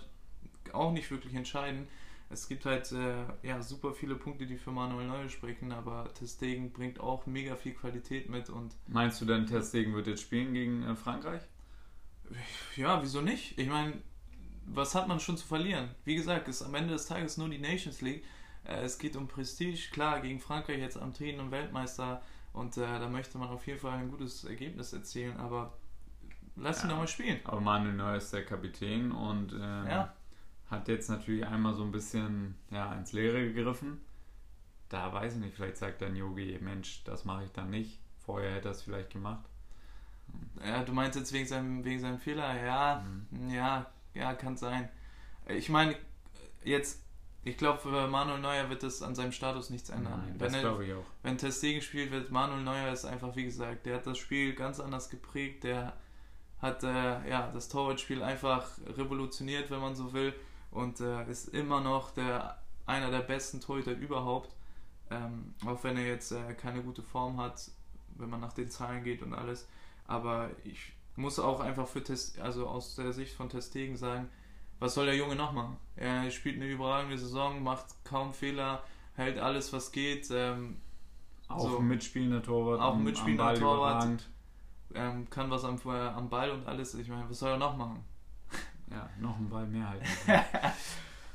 [0.73, 1.87] auch nicht wirklich entscheiden.
[2.29, 6.71] Es gibt halt äh, ja, super viele Punkte, die für Manuel Neuer sprechen, aber Testegen
[6.71, 8.49] bringt auch mega viel Qualität mit.
[8.49, 11.41] und Meinst du denn, Testegen wird jetzt spielen gegen äh, Frankreich?
[12.75, 13.59] Ja, wieso nicht?
[13.59, 14.01] Ich meine,
[14.65, 15.89] was hat man schon zu verlieren?
[16.03, 18.23] Wie gesagt, es ist am Ende des Tages nur die Nations League.
[18.63, 23.07] Äh, es geht um Prestige, klar, gegen Frankreich jetzt am und Weltmeister und äh, da
[23.07, 25.77] möchte man auf jeden Fall ein gutes Ergebnis erzielen, aber
[26.55, 27.39] lass ihn doch mal spielen.
[27.43, 30.13] Aber Manuel Neuer ist der Kapitän und ähm, ja
[30.69, 34.01] hat jetzt natürlich einmal so ein bisschen ja, ins Leere gegriffen.
[34.89, 37.99] Da weiß ich nicht, vielleicht sagt dann Yogi, Mensch, das mache ich dann nicht.
[38.25, 39.45] Vorher hätte er es vielleicht gemacht.
[40.65, 42.63] Ja, du meinst jetzt wegen seinem, wegen seinem Fehler?
[42.63, 43.49] Ja, mhm.
[43.51, 44.89] ja, ja, kann sein.
[45.47, 45.95] Ich meine,
[46.63, 47.03] jetzt,
[47.43, 50.23] ich glaube, für Manuel Neuer wird das an seinem Status nichts ändern.
[50.25, 51.05] Nein, das glaube ich auch.
[51.21, 54.79] Wenn Testegen spielt, wird Manuel Neuer ist einfach, wie gesagt, der hat das Spiel ganz
[54.79, 55.93] anders geprägt, der
[56.61, 60.33] hat äh, ja, das Torwartspiel einfach revolutioniert, wenn man so will
[60.75, 64.53] und äh, ist immer noch der, einer der besten Torhüter überhaupt.
[65.09, 67.71] Ähm, auch wenn er jetzt äh, keine gute Form hat,
[68.15, 69.67] wenn man nach den Zahlen geht und alles.
[70.05, 74.29] Aber ich muss auch einfach für Test, also aus der Sicht von Testegen sagen,
[74.79, 75.77] was soll der Junge noch machen?
[75.95, 78.83] Er spielt eine überragende Saison, macht kaum Fehler,
[79.13, 80.27] hält alles, was geht.
[80.31, 80.81] Ähm,
[81.47, 82.81] auch so, ein mitspielender Torwart.
[82.81, 84.27] Auch ein mitspielender Torwart.
[84.93, 86.95] Ähm, kann was am, äh, am Ball und alles.
[86.95, 88.03] Ich meine, was soll er noch machen?
[88.91, 90.05] Ja, noch ein Ball mehr halten.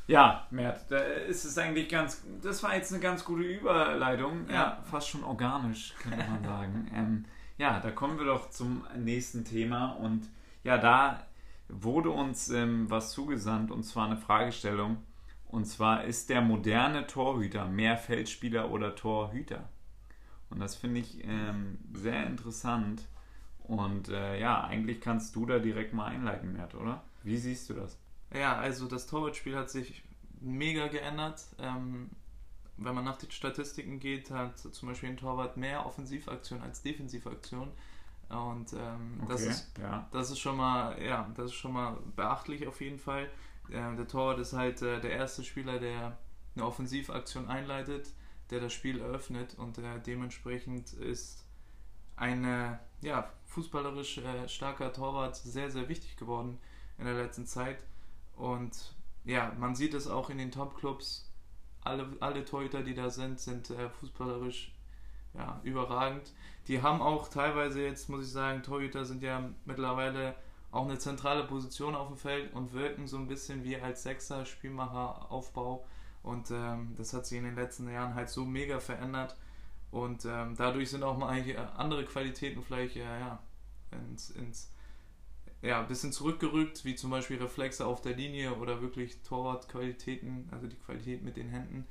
[0.07, 2.23] ja, Mert, da ist es eigentlich ganz.
[2.43, 4.49] Das war jetzt eine ganz gute Überleitung.
[4.49, 6.91] Ja, ja fast schon organisch, könnte man sagen.
[6.95, 7.25] ähm,
[7.59, 9.93] ja, da kommen wir doch zum nächsten Thema.
[9.93, 10.29] Und
[10.63, 11.27] ja, da
[11.69, 14.99] wurde uns ähm, was zugesandt und zwar eine Fragestellung.
[15.47, 19.69] Und zwar ist der moderne Torhüter mehr Feldspieler oder Torhüter?
[20.49, 23.07] Und das finde ich ähm, sehr interessant.
[23.65, 27.03] Und äh, ja, eigentlich kannst du da direkt mal einleiten, Mert, oder?
[27.23, 27.99] Wie siehst du das?
[28.33, 30.03] Ja, also das Torwartspiel hat sich
[30.41, 31.45] mega geändert.
[31.59, 32.11] Ähm,
[32.77, 37.71] wenn man nach den Statistiken geht, hat zum Beispiel ein Torwart mehr Offensivaktion als Defensivaktion.
[38.31, 40.09] Und ähm, okay, das, ist, ja.
[40.13, 43.29] das ist schon mal, ja, das ist schon mal beachtlich auf jeden Fall.
[43.69, 46.17] Äh, der Torwart ist halt äh, der erste Spieler, der
[46.55, 48.13] eine Offensivaktion einleitet,
[48.51, 51.45] der das Spiel eröffnet und äh, dementsprechend ist
[52.17, 56.59] ein ja, fußballerisch äh, starker Torwart sehr, sehr wichtig geworden
[57.01, 57.79] in der letzten Zeit.
[58.37, 61.31] Und ja, man sieht es auch in den Top-Clubs.
[61.83, 64.73] Alle, alle Torhüter, die da sind, sind äh, fußballerisch
[65.35, 66.33] ja, überragend.
[66.69, 70.35] Die haben auch teilweise jetzt, muss ich sagen, Torhüter sind ja mittlerweile
[70.71, 74.45] auch eine zentrale Position auf dem Feld und wirken so ein bisschen wie als Sechser,
[74.47, 75.85] Spielmacher, Aufbau.
[76.23, 79.37] Und ähm, das hat sich in den letzten Jahren halt so mega verändert.
[79.91, 81.43] Und ähm, dadurch sind auch mal
[81.77, 83.43] andere Qualitäten vielleicht äh, ja,
[83.91, 84.71] ins, ins
[85.63, 90.67] ja, ein bisschen zurückgerückt, wie zum Beispiel Reflexe auf der Linie oder wirklich Torwartqualitäten, also
[90.67, 91.87] die Qualität mit den Händen.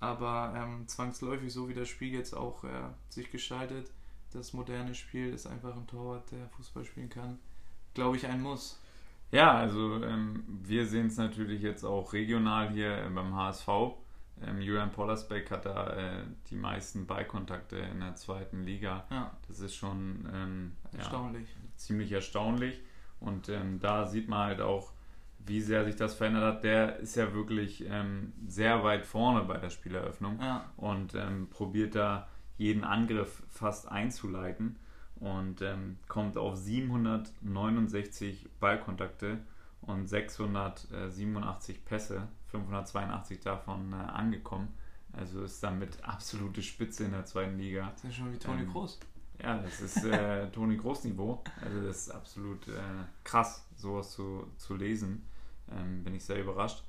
[0.00, 2.68] Aber ähm, zwangsläufig, so wie das Spiel jetzt auch äh,
[3.08, 3.90] sich gestaltet,
[4.32, 7.38] das moderne Spiel ist einfach ein Torwart, der Fußball spielen kann.
[7.94, 8.80] glaube ich, ein Muss.
[9.30, 13.68] Ja, also ähm, wir sehen es natürlich jetzt auch regional hier äh, beim HSV.
[14.42, 19.06] Ähm, Julian Pollersbeck hat da äh, die meisten Ballkontakte in der zweiten Liga.
[19.10, 19.30] Ja.
[19.46, 21.48] Das ist schon ähm, erstaunlich.
[21.48, 22.80] Ja, ziemlich erstaunlich.
[23.24, 24.92] Und ähm, da sieht man halt auch,
[25.46, 26.64] wie sehr sich das verändert hat.
[26.64, 30.70] Der ist ja wirklich ähm, sehr weit vorne bei der Spieleröffnung ja.
[30.76, 34.76] und ähm, probiert da jeden Angriff fast einzuleiten
[35.16, 39.38] und ähm, kommt auf 769 Ballkontakte
[39.80, 44.68] und 687 Pässe, 582 davon äh, angekommen.
[45.12, 47.90] Also ist damit absolute Spitze in der zweiten Liga.
[47.94, 48.98] Das ist schon wie Toni ähm, Groß.
[49.40, 51.42] Ja, das ist äh, Toni Groß-Niveau.
[51.64, 55.26] Also das ist absolut äh, krass, sowas zu, zu lesen.
[55.70, 56.82] Ähm, bin ich sehr überrascht.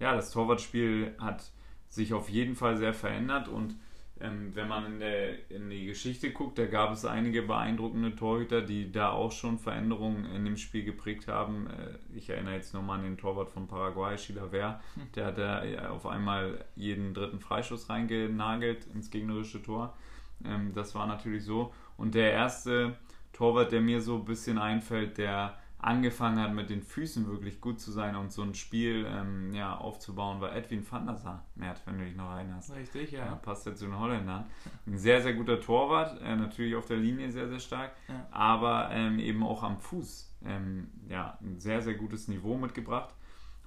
[0.00, 1.50] Ja, das Torwartspiel hat
[1.88, 3.76] sich auf jeden Fall sehr verändert und
[4.20, 8.62] ähm, wenn man in, der, in die Geschichte guckt, da gab es einige beeindruckende Torhüter,
[8.62, 11.66] die da auch schon Veränderungen in dem Spiel geprägt haben.
[11.66, 14.80] Äh, ich erinnere jetzt nochmal an den Torwart von Paraguay, Chilaver.
[14.94, 15.02] Hm.
[15.16, 19.96] Der hat da auf einmal jeden dritten Freischuss reingenagelt ins gegnerische Tor.
[20.44, 21.72] Ähm, das war natürlich so.
[21.96, 22.96] Und der erste
[23.32, 27.78] Torwart, der mir so ein bisschen einfällt, der angefangen hat, mit den Füßen wirklich gut
[27.78, 31.82] zu sein und so ein Spiel ähm, ja, aufzubauen, war Edwin van der Sar, Mert,
[31.84, 32.74] wenn du dich noch erinnerst.
[32.74, 33.26] Richtig, ja.
[33.26, 34.46] ja passt ja zu den Holländern.
[34.86, 38.26] Ein sehr, sehr guter Torwart, äh, natürlich auf der Linie sehr, sehr stark, ja.
[38.30, 40.30] aber ähm, eben auch am Fuß.
[40.46, 43.14] Ähm, ja, ein sehr, sehr gutes Niveau mitgebracht.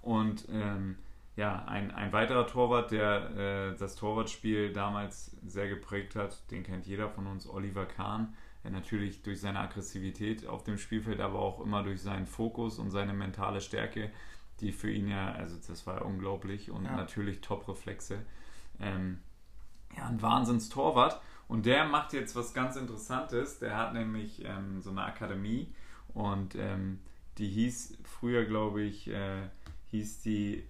[0.01, 0.95] Und ähm,
[1.37, 6.85] ja, ein, ein weiterer Torwart, der äh, das Torwartspiel damals sehr geprägt hat, den kennt
[6.85, 8.35] jeder von uns, Oliver Kahn
[8.71, 13.13] natürlich durch seine Aggressivität auf dem Spielfeld, aber auch immer durch seinen Fokus und seine
[13.13, 14.11] mentale Stärke,
[14.59, 16.95] die für ihn ja, also das war unglaublich und ja.
[16.95, 18.19] natürlich Top-Reflexe.
[18.79, 19.19] Ähm,
[19.95, 21.21] ja, ein Wahnsinns-Torwart.
[21.47, 23.59] Und der macht jetzt was ganz Interessantes.
[23.59, 25.73] Der hat nämlich ähm, so eine Akademie
[26.13, 26.99] und ähm,
[27.37, 29.43] die hieß früher, glaube ich, äh,
[29.91, 30.63] hieß die,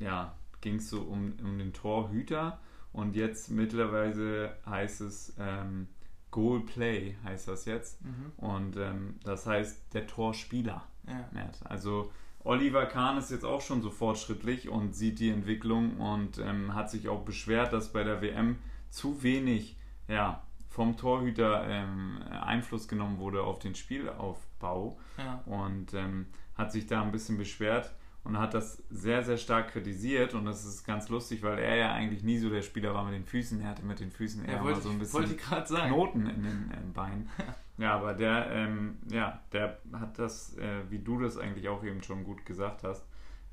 [0.00, 2.58] ja, ging es so um, um den Torhüter
[2.92, 5.88] und jetzt mittlerweile heißt es ähm,
[6.30, 8.04] Goal Play heißt das jetzt.
[8.04, 8.32] Mhm.
[8.36, 10.84] Und ähm, das heißt der Torspieler.
[11.06, 11.50] Ja.
[11.64, 12.10] Also
[12.44, 16.90] Oliver Kahn ist jetzt auch schon so fortschrittlich und sieht die Entwicklung und ähm, hat
[16.90, 18.58] sich auch beschwert, dass bei der WM
[18.90, 19.76] zu wenig
[20.08, 25.42] ja, vom Torhüter ähm, Einfluss genommen wurde auf den Spielaufbau ja.
[25.46, 27.92] und ähm, hat sich da ein bisschen beschwert
[28.24, 31.92] und hat das sehr, sehr stark kritisiert und das ist ganz lustig, weil er ja
[31.92, 33.60] eigentlich nie so der Spieler war mit den Füßen.
[33.60, 36.92] Er hatte mit den Füßen eher ja, mal so ein bisschen Knoten in den äh,
[36.92, 37.28] Beinen.
[37.78, 42.02] ja, aber der, ähm, ja, der hat das, äh, wie du das eigentlich auch eben
[42.02, 43.06] schon gut gesagt hast,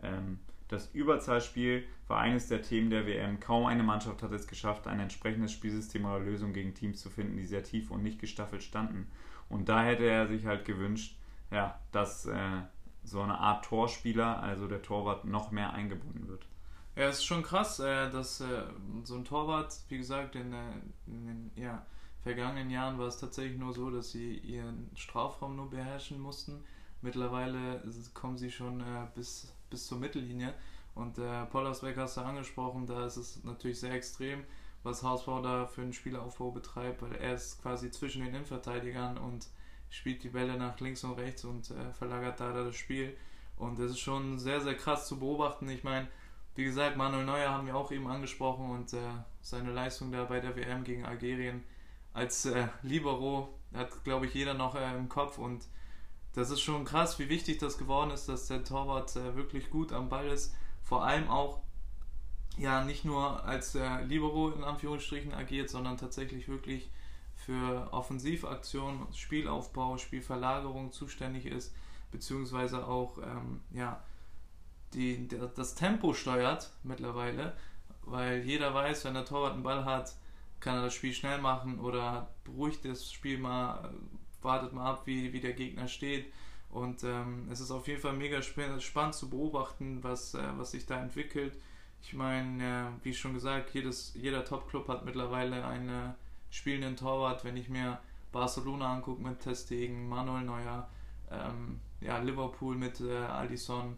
[0.03, 3.39] ähm, das Überzahlspiel war eines der Themen der WM.
[3.39, 7.37] Kaum eine Mannschaft hat es geschafft, ein entsprechendes Spielsystem oder Lösung gegen Teams zu finden,
[7.37, 9.07] die sehr tief und nicht gestaffelt standen.
[9.47, 11.17] Und da hätte er sich halt gewünscht,
[11.51, 12.61] ja, dass äh,
[13.07, 16.45] so eine Art Torspieler, also der Torwart, noch mehr eingebunden wird.
[16.95, 18.63] Ja, es ist schon krass, äh, dass äh,
[19.03, 20.57] so ein Torwart, wie gesagt, in, äh,
[21.05, 21.85] den ja,
[22.23, 26.63] vergangenen Jahren war es tatsächlich nur so, dass sie ihren Strafraum nur beherrschen mussten.
[27.01, 27.83] Mittlerweile
[28.15, 30.53] kommen sie schon bis, bis zur Mittellinie.
[30.95, 34.43] Und äh, Pollersbeck hast du angesprochen, da ist es natürlich sehr extrem,
[34.81, 39.47] was Hausbau da für einen Spielaufbau betreibt, weil er ist quasi zwischen den Innenverteidigern und
[39.89, 43.15] spielt die Bälle nach links und rechts und äh, verlagert da das Spiel.
[43.57, 45.67] Und das ist schon sehr, sehr krass zu beobachten.
[45.69, 46.07] Ich meine,
[46.55, 48.99] wie gesagt, Manuel Neuer haben wir auch eben angesprochen und äh,
[49.41, 51.63] seine Leistung da bei der WM gegen Algerien
[52.13, 55.37] als äh, Libero hat, glaube ich, jeder noch äh, im Kopf.
[55.37, 55.65] Und
[56.33, 59.91] das ist schon krass, wie wichtig das geworden ist, dass der Torwart äh, wirklich gut
[59.91, 60.55] am Ball ist.
[60.83, 61.61] Vor allem auch
[62.57, 66.89] ja nicht nur als der Libero in Anführungsstrichen agiert, sondern tatsächlich wirklich
[67.47, 71.73] für Offensivaktionen, Spielaufbau, Spielverlagerung zuständig ist,
[72.11, 74.03] beziehungsweise auch ähm, ja,
[74.93, 77.53] die, der, das Tempo steuert mittlerweile,
[78.01, 80.13] weil jeder weiß, wenn der Torwart einen Ball hat,
[80.59, 83.93] kann er das Spiel schnell machen oder beruhigt das Spiel mal,
[84.41, 86.25] wartet mal ab, wie, wie der Gegner steht.
[86.69, 90.85] Und ähm, es ist auf jeden Fall mega spannend zu beobachten, was, äh, was sich
[90.85, 91.57] da entwickelt.
[92.01, 96.15] Ich meine, äh, wie schon gesagt, jedes, jeder Top-Club hat mittlerweile eine
[96.57, 97.99] spielenden Torwart, wenn ich mir
[98.31, 100.89] Barcelona angucke mit Testegen, Manuel Neuer,
[101.31, 103.97] ähm, ja, Liverpool mit äh, Alisson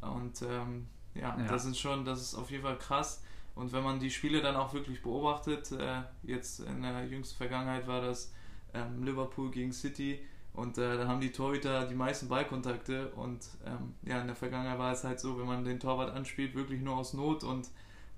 [0.00, 3.22] und ähm, ja, ja, das ist schon, das ist auf jeden Fall krass.
[3.54, 7.86] Und wenn man die Spiele dann auch wirklich beobachtet, äh, jetzt in der jüngsten Vergangenheit
[7.86, 8.32] war das
[8.74, 10.20] ähm, Liverpool gegen City
[10.54, 14.78] und äh, da haben die Torhüter die meisten Ballkontakte und ähm, ja, in der Vergangenheit
[14.78, 17.68] war es halt so, wenn man den Torwart anspielt, wirklich nur aus Not und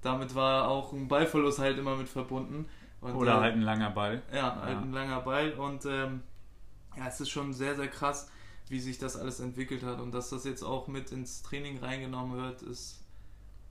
[0.02, 2.66] damit war auch ein Ballverlust halt immer mit verbunden.
[3.02, 4.22] Und, Oder äh, halt ein langer Ball.
[4.32, 4.80] Ja, halt ja.
[4.80, 5.52] ein langer Ball.
[5.52, 6.22] Und ähm,
[6.96, 8.30] ja, es ist schon sehr, sehr krass,
[8.68, 10.00] wie sich das alles entwickelt hat.
[10.00, 13.04] Und dass das jetzt auch mit ins Training reingenommen wird, ist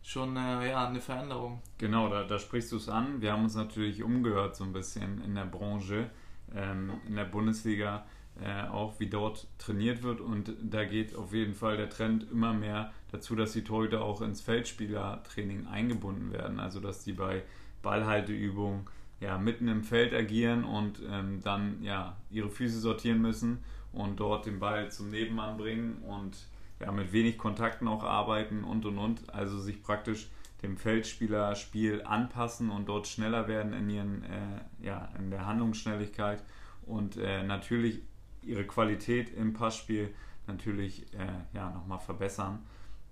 [0.03, 1.61] schon äh, ja, eine Veränderung.
[1.77, 3.21] Genau, da, da sprichst du es an.
[3.21, 6.09] Wir haben uns natürlich umgehört so ein bisschen in der Branche,
[6.53, 8.05] ähm, in der Bundesliga,
[8.41, 10.19] äh, auch wie dort trainiert wird.
[10.19, 14.21] Und da geht auf jeden Fall der Trend immer mehr dazu, dass die Torhüter auch
[14.21, 16.59] ins Feldspielertraining eingebunden werden.
[16.59, 17.43] Also dass die bei
[17.81, 18.87] Ballhalteübungen
[19.21, 24.47] ja, mitten im Feld agieren und ähm, dann ja, ihre Füße sortieren müssen und dort
[24.47, 26.47] den Ball zum Nebenmann bringen und
[26.79, 29.33] ja, mit wenig Kontakten auch arbeiten und und und.
[29.33, 30.29] Also sich praktisch
[30.63, 36.43] dem Feldspielerspiel anpassen und dort schneller werden in, ihren, äh, ja, in der Handlungsschnelligkeit
[36.85, 38.01] und äh, natürlich
[38.43, 40.13] ihre Qualität im Passspiel
[40.47, 42.59] natürlich äh, ja, nochmal verbessern.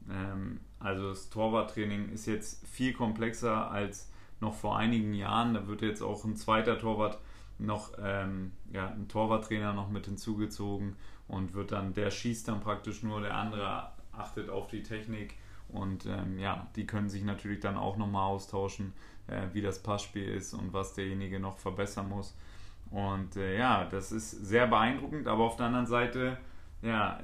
[0.10, 5.54] Ähm, also das Torwarttraining ist jetzt viel komplexer als noch vor einigen Jahren.
[5.54, 7.20] Da wird jetzt auch ein zweiter Torwart
[7.58, 10.96] noch, ähm, ja, ein Torwarttrainer noch mit hinzugezogen
[11.28, 15.36] und wird dann, der schießt dann praktisch nur, der andere achtet auf die Technik
[15.70, 18.94] und ähm, ja, die können sich natürlich dann auch nochmal austauschen,
[19.28, 22.36] äh, wie das Passspiel ist und was derjenige noch verbessern muss.
[22.90, 26.38] Und äh, ja, das ist sehr beeindruckend, aber auf der anderen Seite,
[26.82, 27.20] ja.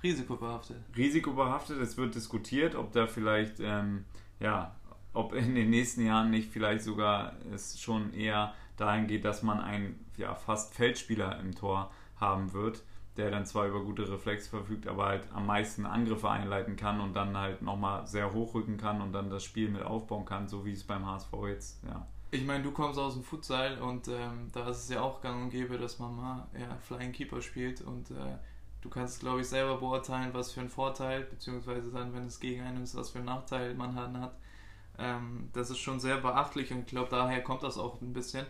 [0.00, 0.76] Risikobehaftet.
[0.96, 4.04] Risikobehaftet, es wird diskutiert, ob da vielleicht, ähm,
[4.38, 4.76] ja,
[5.18, 9.60] ob in den nächsten Jahren nicht vielleicht sogar es schon eher dahin geht, dass man
[9.60, 12.82] einen ja, fast Feldspieler im Tor haben wird,
[13.16, 17.14] der dann zwar über gute Reflexe verfügt, aber halt am meisten Angriffe einleiten kann und
[17.14, 20.72] dann halt nochmal sehr hochrücken kann und dann das Spiel mit aufbauen kann, so wie
[20.72, 24.68] es beim HSV jetzt ja, ich meine, du kommst aus dem Futsal und ähm, da
[24.68, 28.10] ist es ja auch gang und gäbe, dass man mal ja, Flying Keeper spielt und
[28.10, 28.36] äh,
[28.82, 32.62] du kannst, glaube ich, selber beurteilen, was für einen Vorteil, beziehungsweise dann, wenn es gegen
[32.62, 34.36] einen ist, was für einen Nachteil man hat.
[34.98, 38.46] Ähm, das ist schon sehr beachtlich und ich glaube, daher kommt das auch ein bisschen.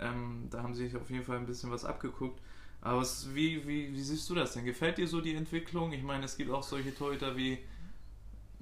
[0.00, 2.40] Ähm, da haben sie sich auf jeden Fall ein bisschen was abgeguckt.
[2.80, 4.64] Aber es, wie, wie, wie siehst du das denn?
[4.64, 5.92] Gefällt dir so die Entwicklung?
[5.92, 7.58] Ich meine, es gibt auch solche Torhüter wie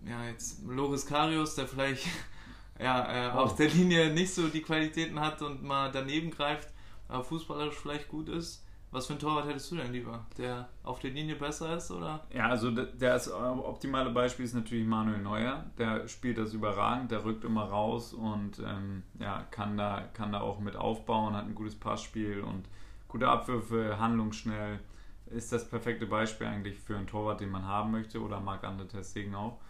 [0.07, 2.07] ja, jetzt Loris Karius, der vielleicht
[2.79, 3.39] ja, äh, oh.
[3.41, 6.69] auf der Linie nicht so die Qualitäten hat und mal daneben greift,
[7.09, 8.63] aber fußballerisch vielleicht gut ist.
[8.93, 10.27] Was für ein Torwart hättest du denn lieber?
[10.37, 12.27] Der auf der Linie besser ist, oder?
[12.35, 15.65] Ja, also das äh, optimale Beispiel ist natürlich Manuel Neuer.
[15.79, 20.41] Der spielt das überragend, der rückt immer raus und ähm, ja, kann, da, kann da
[20.41, 22.69] auch mit aufbauen, hat ein gutes Passspiel und
[23.07, 24.81] gute Abwürfe, handlungsschnell.
[25.27, 29.37] Ist das perfekte Beispiel eigentlich für einen Torwart, den man haben möchte oder Marc-André Testegen
[29.37, 29.61] auch.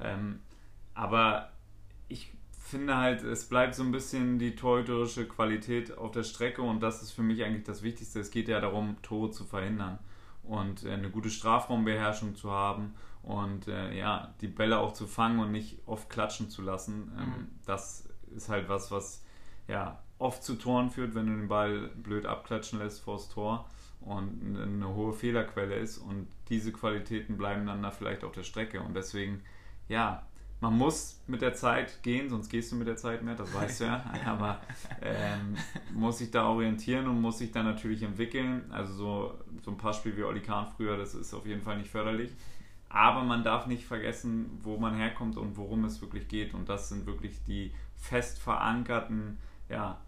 [0.00, 0.40] Ähm,
[0.92, 1.50] aber
[2.08, 2.35] ich
[2.66, 7.02] finde halt, es bleibt so ein bisschen die torhüterische Qualität auf der Strecke und das
[7.02, 8.20] ist für mich eigentlich das Wichtigste.
[8.20, 9.98] Es geht ja darum, Tore zu verhindern
[10.42, 15.40] und äh, eine gute Strafraumbeherrschung zu haben und äh, ja, die Bälle auch zu fangen
[15.40, 17.12] und nicht oft klatschen zu lassen.
[17.18, 17.48] Ähm, mhm.
[17.66, 19.24] Das ist halt was, was
[19.68, 23.68] ja oft zu Toren führt, wenn du den Ball blöd abklatschen lässt vors Tor
[24.00, 28.80] und eine hohe Fehlerquelle ist und diese Qualitäten bleiben dann da vielleicht auf der Strecke
[28.80, 29.42] und deswegen
[29.88, 30.26] ja,
[30.60, 33.80] man muss mit der Zeit gehen, sonst gehst du mit der Zeit mehr, das weißt
[33.80, 34.04] du ja.
[34.26, 34.60] Aber
[35.02, 35.56] ähm,
[35.92, 38.64] muss sich da orientieren und muss sich dann natürlich entwickeln.
[38.70, 41.78] Also so, so ein paar Spiele wie Oli Kahn früher, das ist auf jeden Fall
[41.78, 42.32] nicht förderlich.
[42.88, 46.54] Aber man darf nicht vergessen, wo man herkommt und worum es wirklich geht.
[46.54, 49.38] Und das sind wirklich die fest verankerten,
[49.68, 50.00] ja,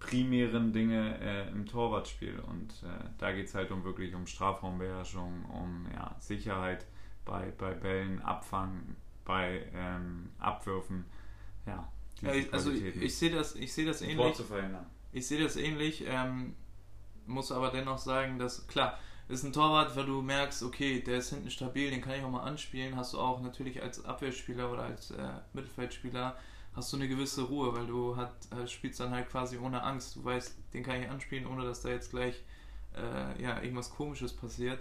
[0.00, 2.40] primären Dinge äh, im Torwartspiel.
[2.40, 6.84] Und äh, da geht es halt um wirklich um Strafraumbeherrschung, um ja, Sicherheit
[7.24, 11.04] bei, bei Bällen, Abfangen, bei ähm, Abwürfen.
[11.66, 11.88] Ja,
[12.22, 14.34] ja ich, also ich, ich sehe das, ich sehe das ähnlich.
[14.34, 14.86] Zu verhindern.
[15.12, 16.54] Ich sehe das ähnlich, ähm,
[17.26, 21.30] muss aber dennoch sagen, dass klar, ist ein Torwart, weil du merkst, okay, der ist
[21.30, 24.82] hinten stabil, den kann ich auch mal anspielen, hast du auch natürlich als Abwehrspieler oder
[24.82, 26.36] als äh, Mittelfeldspieler
[26.74, 30.16] hast du eine gewisse Ruhe, weil du hat, äh, spielst dann halt quasi ohne Angst.
[30.16, 32.42] Du weißt, den kann ich anspielen, ohne dass da jetzt gleich
[32.96, 34.80] äh, ja, irgendwas komisches passiert.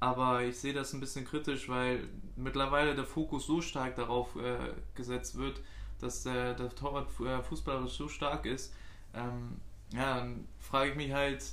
[0.00, 4.72] Aber ich sehe das ein bisschen kritisch, weil mittlerweile der Fokus so stark darauf äh,
[4.94, 5.60] gesetzt wird,
[6.00, 8.74] dass der, der Torwart äh, Fußballer so stark ist.
[9.14, 9.60] Ähm,
[9.92, 11.44] ja, dann frage ich mich halt,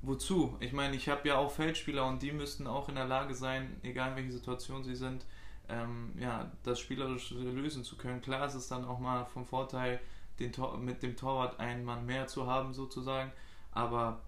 [0.00, 0.56] wozu?
[0.60, 3.76] Ich meine, ich habe ja auch Feldspieler und die müssten auch in der Lage sein,
[3.82, 5.26] egal in welcher Situation sie sind,
[5.68, 8.22] ähm, ja, das spielerisch lösen zu können.
[8.22, 10.00] Klar ist es dann auch mal vom Vorteil,
[10.38, 13.32] den Tor mit dem Torwart einen Mann mehr zu haben, sozusagen.
[13.72, 14.20] Aber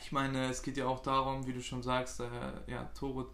[0.00, 2.26] ich meine, es geht ja auch darum, wie du schon sagst, äh,
[2.66, 3.28] ja, Tore,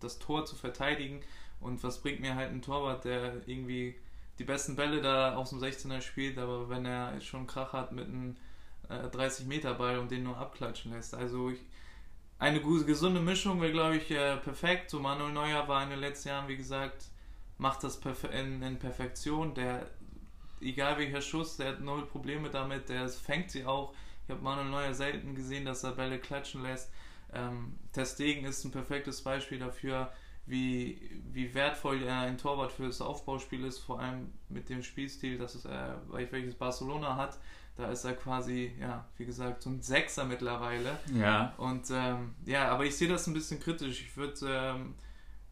[0.00, 1.22] das Tor zu verteidigen.
[1.60, 3.94] Und was bringt mir halt ein Torwart, der irgendwie
[4.38, 8.06] die besten Bälle da aus dem 16er spielt, aber wenn er schon Krach hat mit
[8.06, 8.36] einem
[8.88, 11.14] äh, 30-Meter-Ball und den nur abklatschen lässt.
[11.14, 11.60] Also ich,
[12.38, 14.90] eine gesunde Mischung wäre, glaube ich, äh, perfekt.
[14.90, 17.04] So Manuel Neuer war in den letzten Jahren, wie gesagt,
[17.58, 18.00] macht das
[18.32, 19.54] in, in Perfektion.
[19.54, 19.86] Der,
[20.60, 23.94] egal welcher Schuss, der hat null Probleme damit, der fängt sie auch
[24.32, 26.90] habe Manuel Neuer selten gesehen, dass er Bälle klatschen lässt.
[27.32, 30.12] Ähm, Testegen ist ein perfektes Beispiel dafür,
[30.46, 31.00] wie,
[31.32, 35.54] wie wertvoll er ein Torwart für das Aufbauspiel ist, vor allem mit dem Spielstil, das
[35.54, 37.38] es, äh, welches Barcelona hat.
[37.76, 40.98] Da ist er quasi, ja, wie gesagt, so ein Sechser mittlerweile.
[41.14, 41.54] Ja.
[41.56, 44.02] Und ähm, ja, aber ich sehe das ein bisschen kritisch.
[44.02, 44.94] Ich würde, ähm,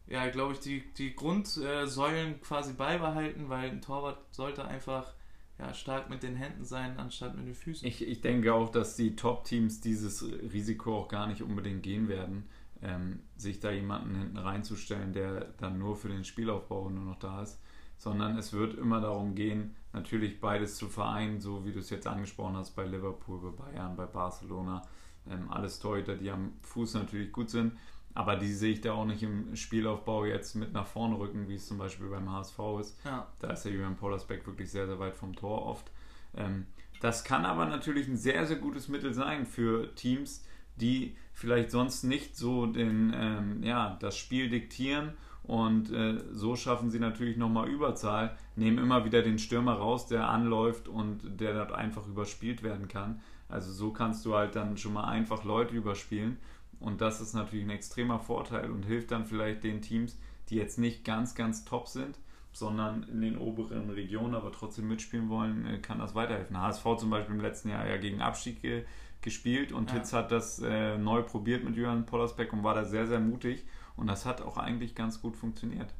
[0.07, 5.13] ja, glaube ich, die, die Grundsäulen quasi beibehalten, weil ein Torwart sollte einfach
[5.61, 7.87] ja, stark mit den Händen sein, anstatt mit den Füßen.
[7.87, 12.49] Ich, ich denke auch, dass die Top-Teams dieses Risiko auch gar nicht unbedingt gehen werden,
[12.81, 17.43] ähm, sich da jemanden hinten reinzustellen, der dann nur für den Spielaufbau nur noch da
[17.43, 17.61] ist,
[17.97, 22.07] sondern es wird immer darum gehen, natürlich beides zu vereinen, so wie du es jetzt
[22.07, 24.81] angesprochen hast bei Liverpool, bei Bayern, bei Barcelona.
[25.29, 27.73] Ähm, alles Torhüter, die am Fuß natürlich gut sind,
[28.13, 31.55] aber die sehe ich da auch nicht im Spielaufbau jetzt mit nach vorne rücken, wie
[31.55, 32.99] es zum Beispiel beim HSV ist.
[33.05, 33.27] Ja.
[33.39, 35.91] Da ist der Julian Pollersbeck wirklich sehr, sehr weit vom Tor oft.
[36.35, 36.65] Ähm,
[37.01, 40.45] das kann aber natürlich ein sehr, sehr gutes Mittel sein für Teams,
[40.75, 46.91] die vielleicht sonst nicht so den, ähm, ja, das Spiel diktieren und äh, so schaffen
[46.91, 51.71] sie natürlich nochmal Überzahl, nehmen immer wieder den Stürmer raus, der anläuft und der dort
[51.71, 53.21] einfach überspielt werden kann.
[53.49, 56.37] Also so kannst du halt dann schon mal einfach Leute überspielen
[56.81, 60.17] und das ist natürlich ein extremer Vorteil und hilft dann vielleicht den Teams,
[60.49, 62.17] die jetzt nicht ganz, ganz top sind,
[62.51, 66.59] sondern in den oberen Regionen, aber trotzdem mitspielen wollen, äh, kann das weiterhelfen.
[66.59, 68.83] HSV zum Beispiel im letzten Jahr ja gegen Abstieg ge
[69.21, 69.97] gespielt und ja.
[69.97, 73.63] Hitz hat das äh, neu probiert mit Jürgen Pollersbeck und war da sehr, sehr mutig
[73.95, 75.93] und das hat auch eigentlich ganz gut funktioniert.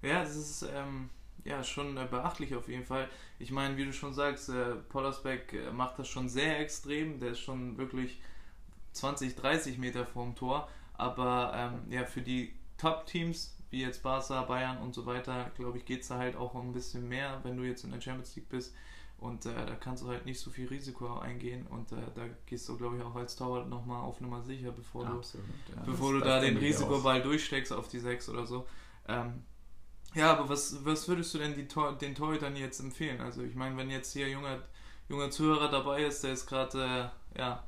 [0.00, 1.10] Ja, das ist ähm,
[1.44, 3.08] ja schon äh, beachtlich auf jeden Fall.
[3.38, 7.32] Ich meine, wie du schon sagst, äh, Pollersbeck äh, macht das schon sehr extrem, der
[7.32, 8.20] ist schon wirklich
[8.94, 10.68] 20, 30 Meter vorm Tor.
[10.94, 15.84] Aber ähm, ja, für die Top-Teams, wie jetzt Barca, Bayern und so weiter, glaube ich,
[15.84, 18.48] geht es da halt auch ein bisschen mehr, wenn du jetzt in der Champions League
[18.48, 18.74] bist.
[19.18, 22.68] Und äh, da kannst du halt nicht so viel Risiko eingehen und äh, da gehst
[22.68, 26.12] du, glaube ich, auch als Torwart nochmal auf Nummer sicher, bevor Absolut, du, ja, bevor
[26.12, 28.66] du da den Risikoball durchsteckst auf die 6 oder so.
[29.08, 29.44] Ähm,
[30.14, 33.20] ja, aber was, was würdest du denn die Tor, den Torhütern jetzt empfehlen?
[33.20, 34.58] Also ich meine, wenn jetzt hier junger,
[35.08, 37.64] junger Zuhörer dabei ist, der ist gerade äh, ja,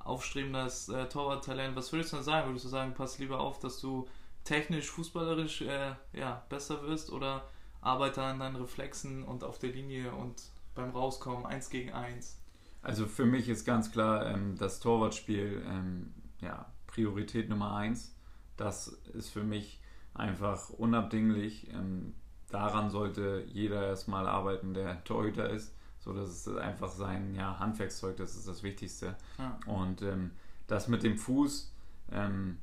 [0.00, 1.76] aufstrebendes äh, Torwarttalent.
[1.76, 2.48] Was würdest du denn sagen?
[2.48, 4.08] Würdest du sagen, pass lieber auf, dass du
[4.44, 7.44] technisch, fußballerisch äh, ja, besser wirst oder
[7.80, 10.42] arbeite an deinen Reflexen und auf der Linie und
[10.74, 12.38] beim Rauskommen eins gegen eins?
[12.82, 18.14] Also für mich ist ganz klar ähm, das Torwartspiel ähm, ja, Priorität Nummer eins.
[18.56, 19.80] Das ist für mich
[20.14, 21.68] einfach unabdinglich.
[21.72, 22.14] Ähm,
[22.50, 25.74] daran sollte jeder erstmal arbeiten, der Torhüter ist.
[26.00, 29.16] So, das ist einfach sein ja, Handwerkszeug, das ist das Wichtigste.
[29.38, 29.58] Ja.
[29.66, 30.30] Und ähm,
[30.66, 31.72] das mit dem Fuß,
[32.12, 32.58] ähm,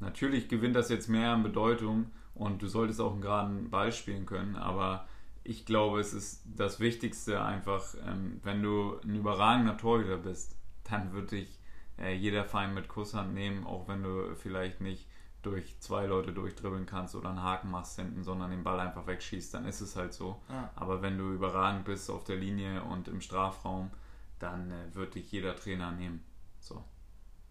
[0.00, 4.26] natürlich gewinnt das jetzt mehr an Bedeutung und du solltest auch einen geraden Ball spielen
[4.26, 5.06] können, aber
[5.44, 11.12] ich glaube, es ist das Wichtigste einfach, ähm, wenn du ein überragender Torhüter bist, dann
[11.12, 11.58] wird dich
[11.98, 15.06] äh, jeder Verein mit Kusshand nehmen, auch wenn du vielleicht nicht
[15.42, 19.54] durch zwei Leute durchdribbeln kannst oder einen Haken machst hinten, sondern den Ball einfach wegschießt,
[19.54, 20.40] dann ist es halt so.
[20.48, 20.70] Ja.
[20.76, 23.90] Aber wenn du überragend bist auf der Linie und im Strafraum,
[24.38, 26.22] dann äh, wird dich jeder Trainer nehmen.
[26.60, 26.84] So,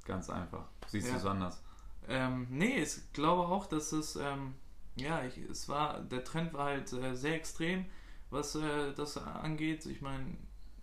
[0.05, 0.65] ganz einfach.
[0.87, 1.13] Siehst ja.
[1.13, 1.63] du es anders?
[2.07, 4.55] Ähm, nee, ich glaube auch, dass es, ähm,
[4.95, 7.85] ja, ich, es war, der Trend war halt äh, sehr extrem,
[8.29, 9.85] was äh, das angeht.
[9.87, 10.37] Ich meine,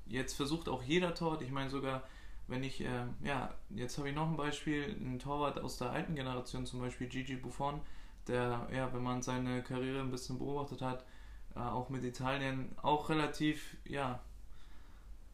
[0.07, 2.03] jetzt versucht auch jeder Tor, ich meine sogar
[2.49, 6.15] wenn ich, äh, ja, jetzt habe ich noch ein Beispiel, ein Torwart aus der alten
[6.15, 7.81] Generation, zum Beispiel Gigi Buffon,
[8.29, 11.05] der, ja, wenn man seine Karriere ein bisschen beobachtet hat,
[11.55, 14.21] äh, auch mit Italien auch relativ, ja,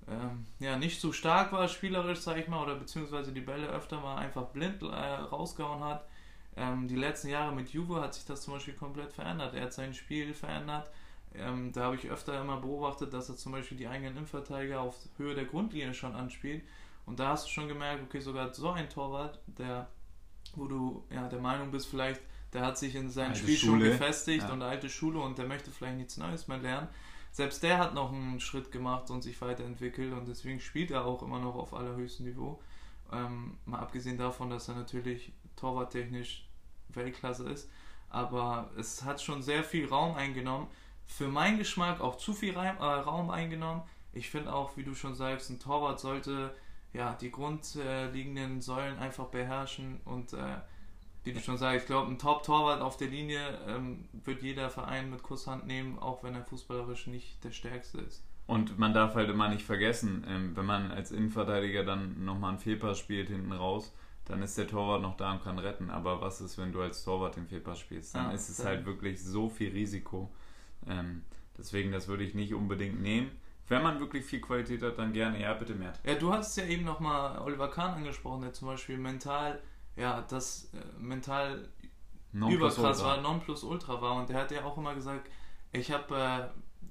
[0.08, 4.00] ähm, ja, nicht so stark war spielerisch, sag ich mal, oder beziehungsweise die Bälle öfter
[4.00, 6.06] mal einfach blind äh, rausgehauen hat.
[6.56, 9.54] Ähm, die letzten Jahre mit Juve hat sich das zum Beispiel komplett verändert.
[9.54, 10.90] Er hat sein Spiel verändert.
[11.34, 14.96] Ähm, da habe ich öfter immer beobachtet, dass er zum Beispiel die eigenen Innenverteidiger auf
[15.16, 16.62] Höhe der Grundlinie schon anspielt
[17.06, 19.88] und da hast du schon gemerkt, okay, sogar so ein Torwart, der,
[20.54, 22.20] wo du ja der Meinung bist, vielleicht,
[22.52, 23.80] der hat sich in seinem Spiel Schule.
[23.84, 24.52] schon gefestigt ja.
[24.52, 26.88] und alte Schule und der möchte vielleicht nichts Neues mehr lernen.
[27.32, 31.22] Selbst der hat noch einen Schritt gemacht und sich weiterentwickelt und deswegen spielt er auch
[31.22, 32.60] immer noch auf allerhöchstem Niveau.
[33.10, 36.46] Ähm, mal abgesehen davon, dass er natürlich torwarttechnisch
[36.90, 37.70] Weltklasse ist.
[38.10, 40.66] Aber es hat schon sehr viel Raum eingenommen.
[41.06, 43.82] Für meinen Geschmack auch zu viel Raum eingenommen.
[44.12, 46.54] Ich finde auch, wie du schon sagst, ein Torwart sollte
[46.92, 50.56] ja, die grundlegenden Säulen einfach beherrschen und äh,
[51.24, 55.10] wie du schon sagst, ich glaube, ein Top-Torwart auf der Linie ähm, wird jeder Verein
[55.10, 58.24] mit Kusshand nehmen, auch wenn er fußballerisch nicht der Stärkste ist.
[58.46, 62.58] Und man darf halt immer nicht vergessen, ähm, wenn man als Innenverteidiger dann nochmal einen
[62.58, 65.90] Fehlpass spielt hinten raus, dann ist der Torwart noch da und kann retten.
[65.90, 68.14] Aber was ist, wenn du als Torwart den Fehlpass spielst?
[68.14, 70.30] Dann ja, ist es halt wirklich so viel Risiko.
[70.88, 71.22] Ähm,
[71.56, 73.30] deswegen, das würde ich nicht unbedingt nehmen
[73.72, 75.92] wenn man wirklich viel Qualität hat, dann gerne, ja, bitte mehr.
[76.04, 79.60] Ja, du hast ja eben nochmal Oliver Kahn angesprochen, der zum Beispiel mental
[79.96, 81.68] ja, das äh, mental
[82.32, 84.16] non überkrass war, non plus ultra war.
[84.16, 85.28] Und der hat ja auch immer gesagt,
[85.72, 86.48] ich habe äh,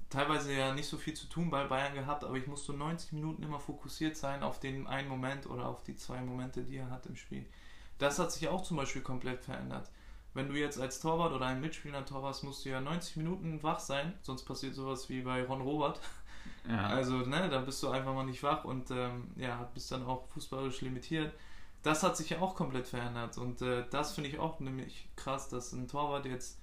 [0.08, 3.42] teilweise ja nicht so viel zu tun bei Bayern gehabt, aber ich musste 90 Minuten
[3.42, 7.06] immer fokussiert sein auf den einen Moment oder auf die zwei Momente, die er hat
[7.06, 7.46] im Spiel.
[7.98, 9.90] Das hat sich auch zum Beispiel komplett verändert.
[10.34, 13.80] Wenn du jetzt als Torwart oder ein Mitspieler Torwart musst du ja 90 Minuten wach
[13.80, 16.00] sein, sonst passiert sowas wie bei Ron Robert.
[16.68, 16.86] Ja.
[16.86, 20.28] Also, ne, dann bist du einfach mal nicht wach und ähm, ja, bist dann auch
[20.28, 21.34] fußballisch limitiert.
[21.82, 25.48] Das hat sich ja auch komplett verändert und äh, das finde ich auch nämlich krass,
[25.48, 26.62] dass ein Torwart jetzt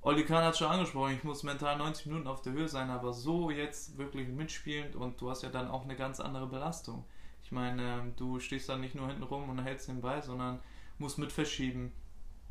[0.00, 3.12] Oli Kahn hat schon angesprochen, ich muss mental 90 Minuten auf der Höhe sein, aber
[3.12, 7.04] so jetzt wirklich mitspielend und du hast ja dann auch eine ganz andere Belastung.
[7.42, 10.60] Ich meine, ähm, du stehst dann nicht nur hinten rum und hältst den Ball, sondern
[10.98, 11.92] musst mit verschieben.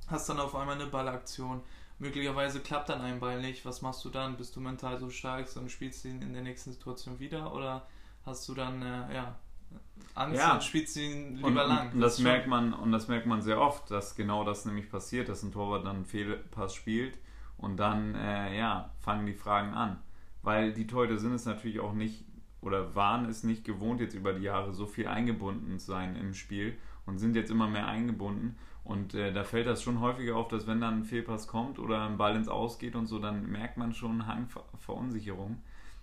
[0.07, 1.61] Hast dann auf einmal eine Ballaktion.
[1.99, 3.65] Möglicherweise klappt dann ein Ball nicht.
[3.65, 4.37] Was machst du dann?
[4.37, 7.53] Bist du mental so stark und spielst ihn in der nächsten Situation wieder?
[7.53, 7.87] Oder
[8.25, 9.35] hast du dann, äh, ja,
[10.13, 10.53] Angst ja.
[10.53, 11.91] und spielst ihn lieber und, lang.
[11.93, 14.89] Und das, das merkt man, und das merkt man sehr oft, dass genau das nämlich
[14.89, 17.17] passiert, dass ein Torwart dann einen Fehlpass spielt
[17.57, 19.99] und dann, äh, ja, fangen die Fragen an.
[20.43, 22.23] Weil die Torhüter sind es natürlich auch nicht
[22.61, 26.33] oder waren es nicht gewohnt, jetzt über die Jahre so viel eingebunden zu sein im
[26.33, 28.57] Spiel und sind jetzt immer mehr eingebunden.
[28.87, 32.07] Und äh, da fällt das schon häufiger auf, dass wenn dann ein Fehlpass kommt oder
[32.07, 34.47] ein Ball ins Ausgeht und so, dann merkt man schon Hang
[34.79, 35.61] Verunsicherung.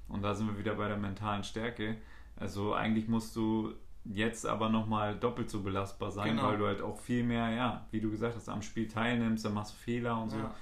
[0.08, 1.96] Und da sind wir wieder bei der mentalen Stärke.
[2.36, 3.72] Also eigentlich musst du
[4.04, 6.48] jetzt aber nochmal doppelt so belastbar sein, genau.
[6.48, 9.54] weil du halt auch viel mehr, ja, wie du gesagt hast, am Spiel teilnimmst, dann
[9.54, 10.36] machst du Fehler und so.
[10.36, 10.54] Ja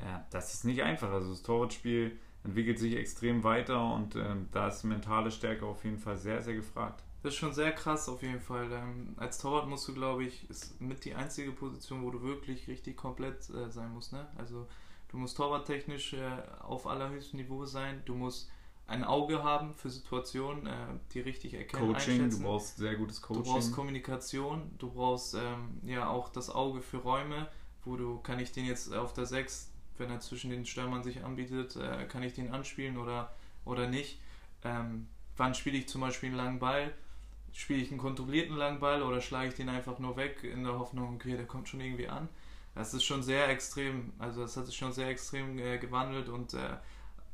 [0.00, 1.10] ja, das ist nicht einfach.
[1.10, 5.98] Also das Torwartspiel entwickelt sich extrem weiter und ähm, da ist mentale Stärke auf jeden
[5.98, 7.02] Fall sehr, sehr gefragt.
[7.22, 8.70] Das ist schon sehr krass auf jeden Fall.
[8.70, 12.68] Ähm, als Torwart musst du, glaube ich, ist mit die einzige Position, wo du wirklich
[12.68, 14.12] richtig komplett äh, sein musst.
[14.12, 14.26] Ne?
[14.36, 14.66] Also
[15.08, 18.02] du musst torwarttechnisch äh, auf allerhöchstem Niveau sein.
[18.04, 18.50] Du musst
[18.86, 20.72] ein Auge haben für Situationen, äh,
[21.12, 21.92] die richtig erkennen.
[21.92, 23.42] Coaching, du brauchst sehr gutes Coaching.
[23.42, 27.48] Du brauchst Kommunikation, du brauchst ähm, ja auch das Auge für Räume,
[27.84, 31.24] wo du, kann ich den jetzt auf der 6 wenn er zwischen den Stürmern sich
[31.24, 34.20] anbietet, äh, kann ich den anspielen oder, oder nicht.
[34.64, 36.92] Ähm, wann spiele ich zum Beispiel einen langen Ball?
[37.56, 40.78] Spiele ich einen kontrollierten langen Ball oder schlage ich den einfach nur weg in der
[40.78, 42.28] Hoffnung, okay, der kommt schon irgendwie an?
[42.74, 46.52] Das ist schon sehr extrem, also das hat sich schon sehr extrem äh, gewandelt und
[46.52, 46.76] äh,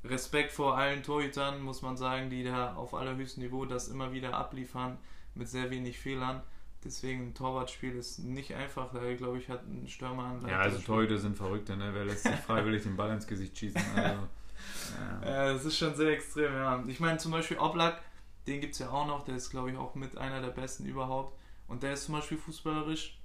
[0.04, 4.34] Respekt vor allen Torhütern, muss man sagen, die da auf allerhöchstem Niveau das immer wieder
[4.34, 4.96] abliefern
[5.34, 6.40] mit sehr wenig Fehlern.
[6.84, 10.78] Deswegen ein Torwartspiel ist nicht einfach, da glaube ich, hat ein Stürmer ein Ja, also
[10.78, 11.90] Torhüter sind Verrückte, ne?
[11.92, 13.82] Wer lässt sich freiwillig den Ball ins Gesicht schießen?
[13.96, 14.20] Also,
[15.22, 15.28] ja.
[15.28, 16.84] ja, das ist schon sehr extrem, ja.
[16.86, 18.00] Ich meine, zum Beispiel Oblak,
[18.46, 20.84] den gibt es ja auch noch, der ist, glaube ich, auch mit einer der besten
[20.84, 21.38] überhaupt.
[21.68, 23.18] Und der ist zum Beispiel fußballerisch.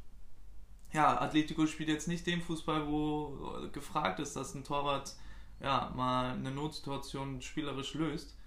[0.94, 5.16] Ja, Atletico spielt jetzt nicht den Fußball, wo gefragt ist, dass ein Torwart
[5.60, 8.38] ja, mal eine Notsituation spielerisch löst.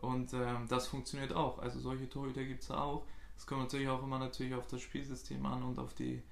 [0.00, 1.58] Und ähm, das funktioniert auch.
[1.58, 3.06] Also solche Torhüter gibt es auch.
[3.34, 6.22] Das kommt natürlich auch immer natürlich auf das Spielsystem an und auf die,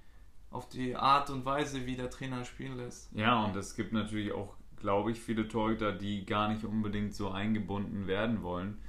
[0.50, 3.10] auf die Art und Weise, wie der Trainer spielen lässt.
[3.12, 7.30] Ja, und es gibt natürlich auch, glaube ich, viele Torhüter, die gar nicht unbedingt so
[7.30, 8.82] eingebunden werden wollen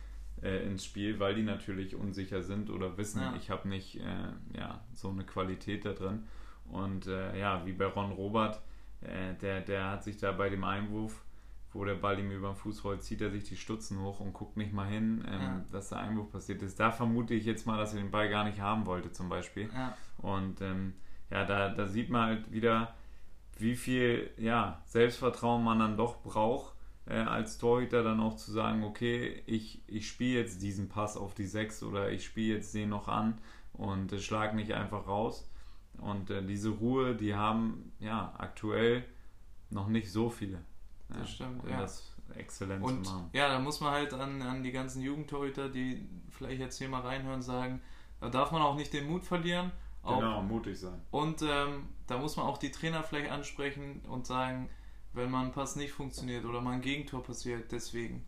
[0.45, 3.35] äh, ins Spiel, weil die natürlich unsicher sind oder wissen, ja.
[3.35, 6.23] ich habe nicht äh, ja, so eine Qualität da drin.
[6.69, 8.61] Und äh, ja, wie bei Ron Robert,
[9.01, 11.25] äh, der, der hat sich da bei dem Einwurf
[11.75, 14.33] wo der Ball ihm über den Fuß rollt, zieht er sich die Stutzen hoch und
[14.33, 15.65] guckt nicht mal hin, ähm, ja.
[15.71, 16.79] dass der Einwurf passiert ist.
[16.79, 19.69] Da vermute ich jetzt mal, dass er den Ball gar nicht haben wollte, zum Beispiel.
[19.73, 19.95] Ja.
[20.17, 20.93] Und ähm,
[21.29, 22.95] ja, da, da sieht man halt wieder,
[23.57, 26.74] wie viel ja, Selbstvertrauen man dann doch braucht,
[27.07, 31.33] äh, als Torhüter dann auch zu sagen, okay, ich, ich spiele jetzt diesen Pass auf
[31.33, 33.37] die 6 oder ich spiele jetzt den noch an
[33.73, 35.49] und äh, schlag nicht einfach raus.
[35.99, 39.05] Und äh, diese Ruhe, die haben ja aktuell
[39.69, 40.59] noch nicht so viele.
[41.09, 41.81] Das ja, stimmt, um ja.
[41.81, 43.29] Das exzellent und, zu machen.
[43.33, 47.01] Ja, da muss man halt an, an die ganzen Jugendtorhüter, die vielleicht jetzt hier mal
[47.01, 47.81] reinhören, sagen,
[48.19, 49.71] da darf man auch nicht den Mut verlieren.
[50.01, 51.01] Auch, genau, mutig sein.
[51.11, 54.69] Und ähm, da muss man auch die Trainer vielleicht ansprechen und sagen,
[55.15, 58.25] wenn man ein Pass nicht funktioniert oder mal ein Gegentor passiert, deswegen.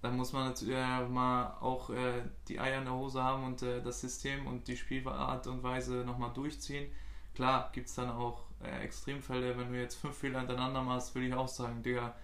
[0.00, 3.62] Dann muss man natürlich äh, mal auch äh, die Eier in der Hose haben und
[3.62, 6.90] äh, das System und die Spielart und Weise nochmal durchziehen.
[7.34, 8.44] Klar, gibt es dann auch
[8.82, 12.14] Extremfälle, wenn du jetzt fünf Fehler hintereinander machst, würde ich auch sagen, Digga,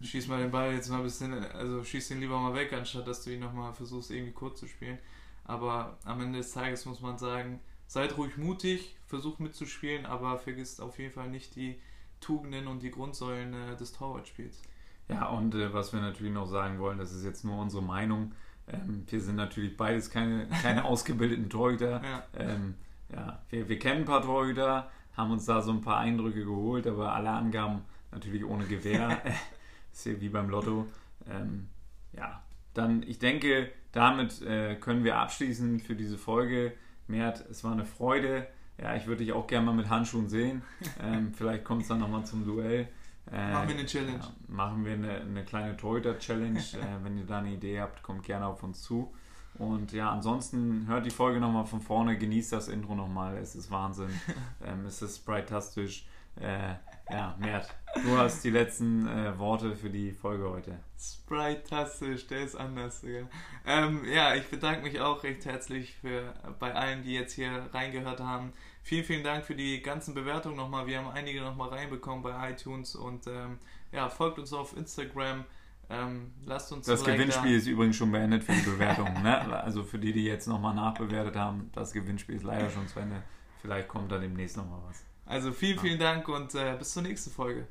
[0.00, 3.06] schieß mal den Ball jetzt mal ein bisschen, also schieß ihn lieber mal weg, anstatt
[3.06, 4.98] dass du ihn nochmal versuchst, irgendwie kurz zu spielen.
[5.44, 10.80] Aber am Ende des Tages muss man sagen, seid ruhig mutig, versucht mitzuspielen, aber vergisst
[10.80, 11.80] auf jeden Fall nicht die
[12.24, 14.62] Tugenden und die Grundsäulen äh, des Torwartspiels.
[15.08, 18.32] Ja, und äh, was wir natürlich noch sagen wollen, das ist jetzt nur unsere Meinung.
[18.66, 22.02] Ähm, wir sind natürlich beides keine, keine ausgebildeten Torhüter.
[22.02, 22.22] Ja.
[22.38, 22.74] Ähm,
[23.12, 26.86] ja, wir, wir kennen ein paar Torhüter, haben uns da so ein paar Eindrücke geholt,
[26.86, 29.20] aber alle Angaben natürlich ohne Gewehr.
[29.92, 30.86] ist ja wie beim Lotto.
[31.30, 31.68] Ähm,
[32.12, 36.72] ja, dann, ich denke, damit äh, können wir abschließen für diese Folge.
[37.06, 38.46] Mert, es war eine Freude,
[38.80, 40.62] ja, ich würde dich auch gerne mal mit Handschuhen sehen.
[41.02, 42.88] Ähm, vielleicht kommt es dann nochmal zum Duell.
[43.32, 44.18] Äh, machen wir eine Challenge.
[44.18, 46.58] Ja, machen wir eine, eine kleine Torhüter-Challenge.
[46.72, 49.12] äh, wenn ihr da eine Idee habt, kommt gerne auf uns zu.
[49.58, 53.36] Und ja, ansonsten hört die Folge nochmal von vorne, genießt das Intro nochmal.
[53.36, 54.08] Es ist Wahnsinn.
[54.64, 56.06] ähm, es ist sprite-tastisch.
[56.40, 56.74] Äh,
[57.10, 57.68] ja, Mert,
[58.02, 60.78] du hast die letzten äh, Worte für die Folge heute.
[60.98, 63.02] Sprite-tastisch, der ist anders.
[63.02, 63.28] Ja.
[63.66, 68.20] Ähm, ja, ich bedanke mich auch recht herzlich für, bei allen, die jetzt hier reingehört
[68.20, 68.52] haben.
[68.82, 70.86] Vielen, vielen Dank für die ganzen Bewertungen nochmal.
[70.86, 73.58] Wir haben einige nochmal reinbekommen bei iTunes und ähm,
[73.92, 75.44] ja, folgt uns auf Instagram.
[75.90, 77.56] Ähm, lasst uns Das Gewinnspiel da.
[77.58, 79.12] ist übrigens schon beendet für die Bewertung.
[79.22, 79.62] ne?
[79.62, 83.22] Also für die, die jetzt nochmal nachbewertet haben, das Gewinnspiel ist leider schon zu Ende.
[83.60, 85.04] Vielleicht kommt da demnächst nochmal was.
[85.26, 87.66] Also vielen, vielen Dank und äh, bis zur nächsten Folge.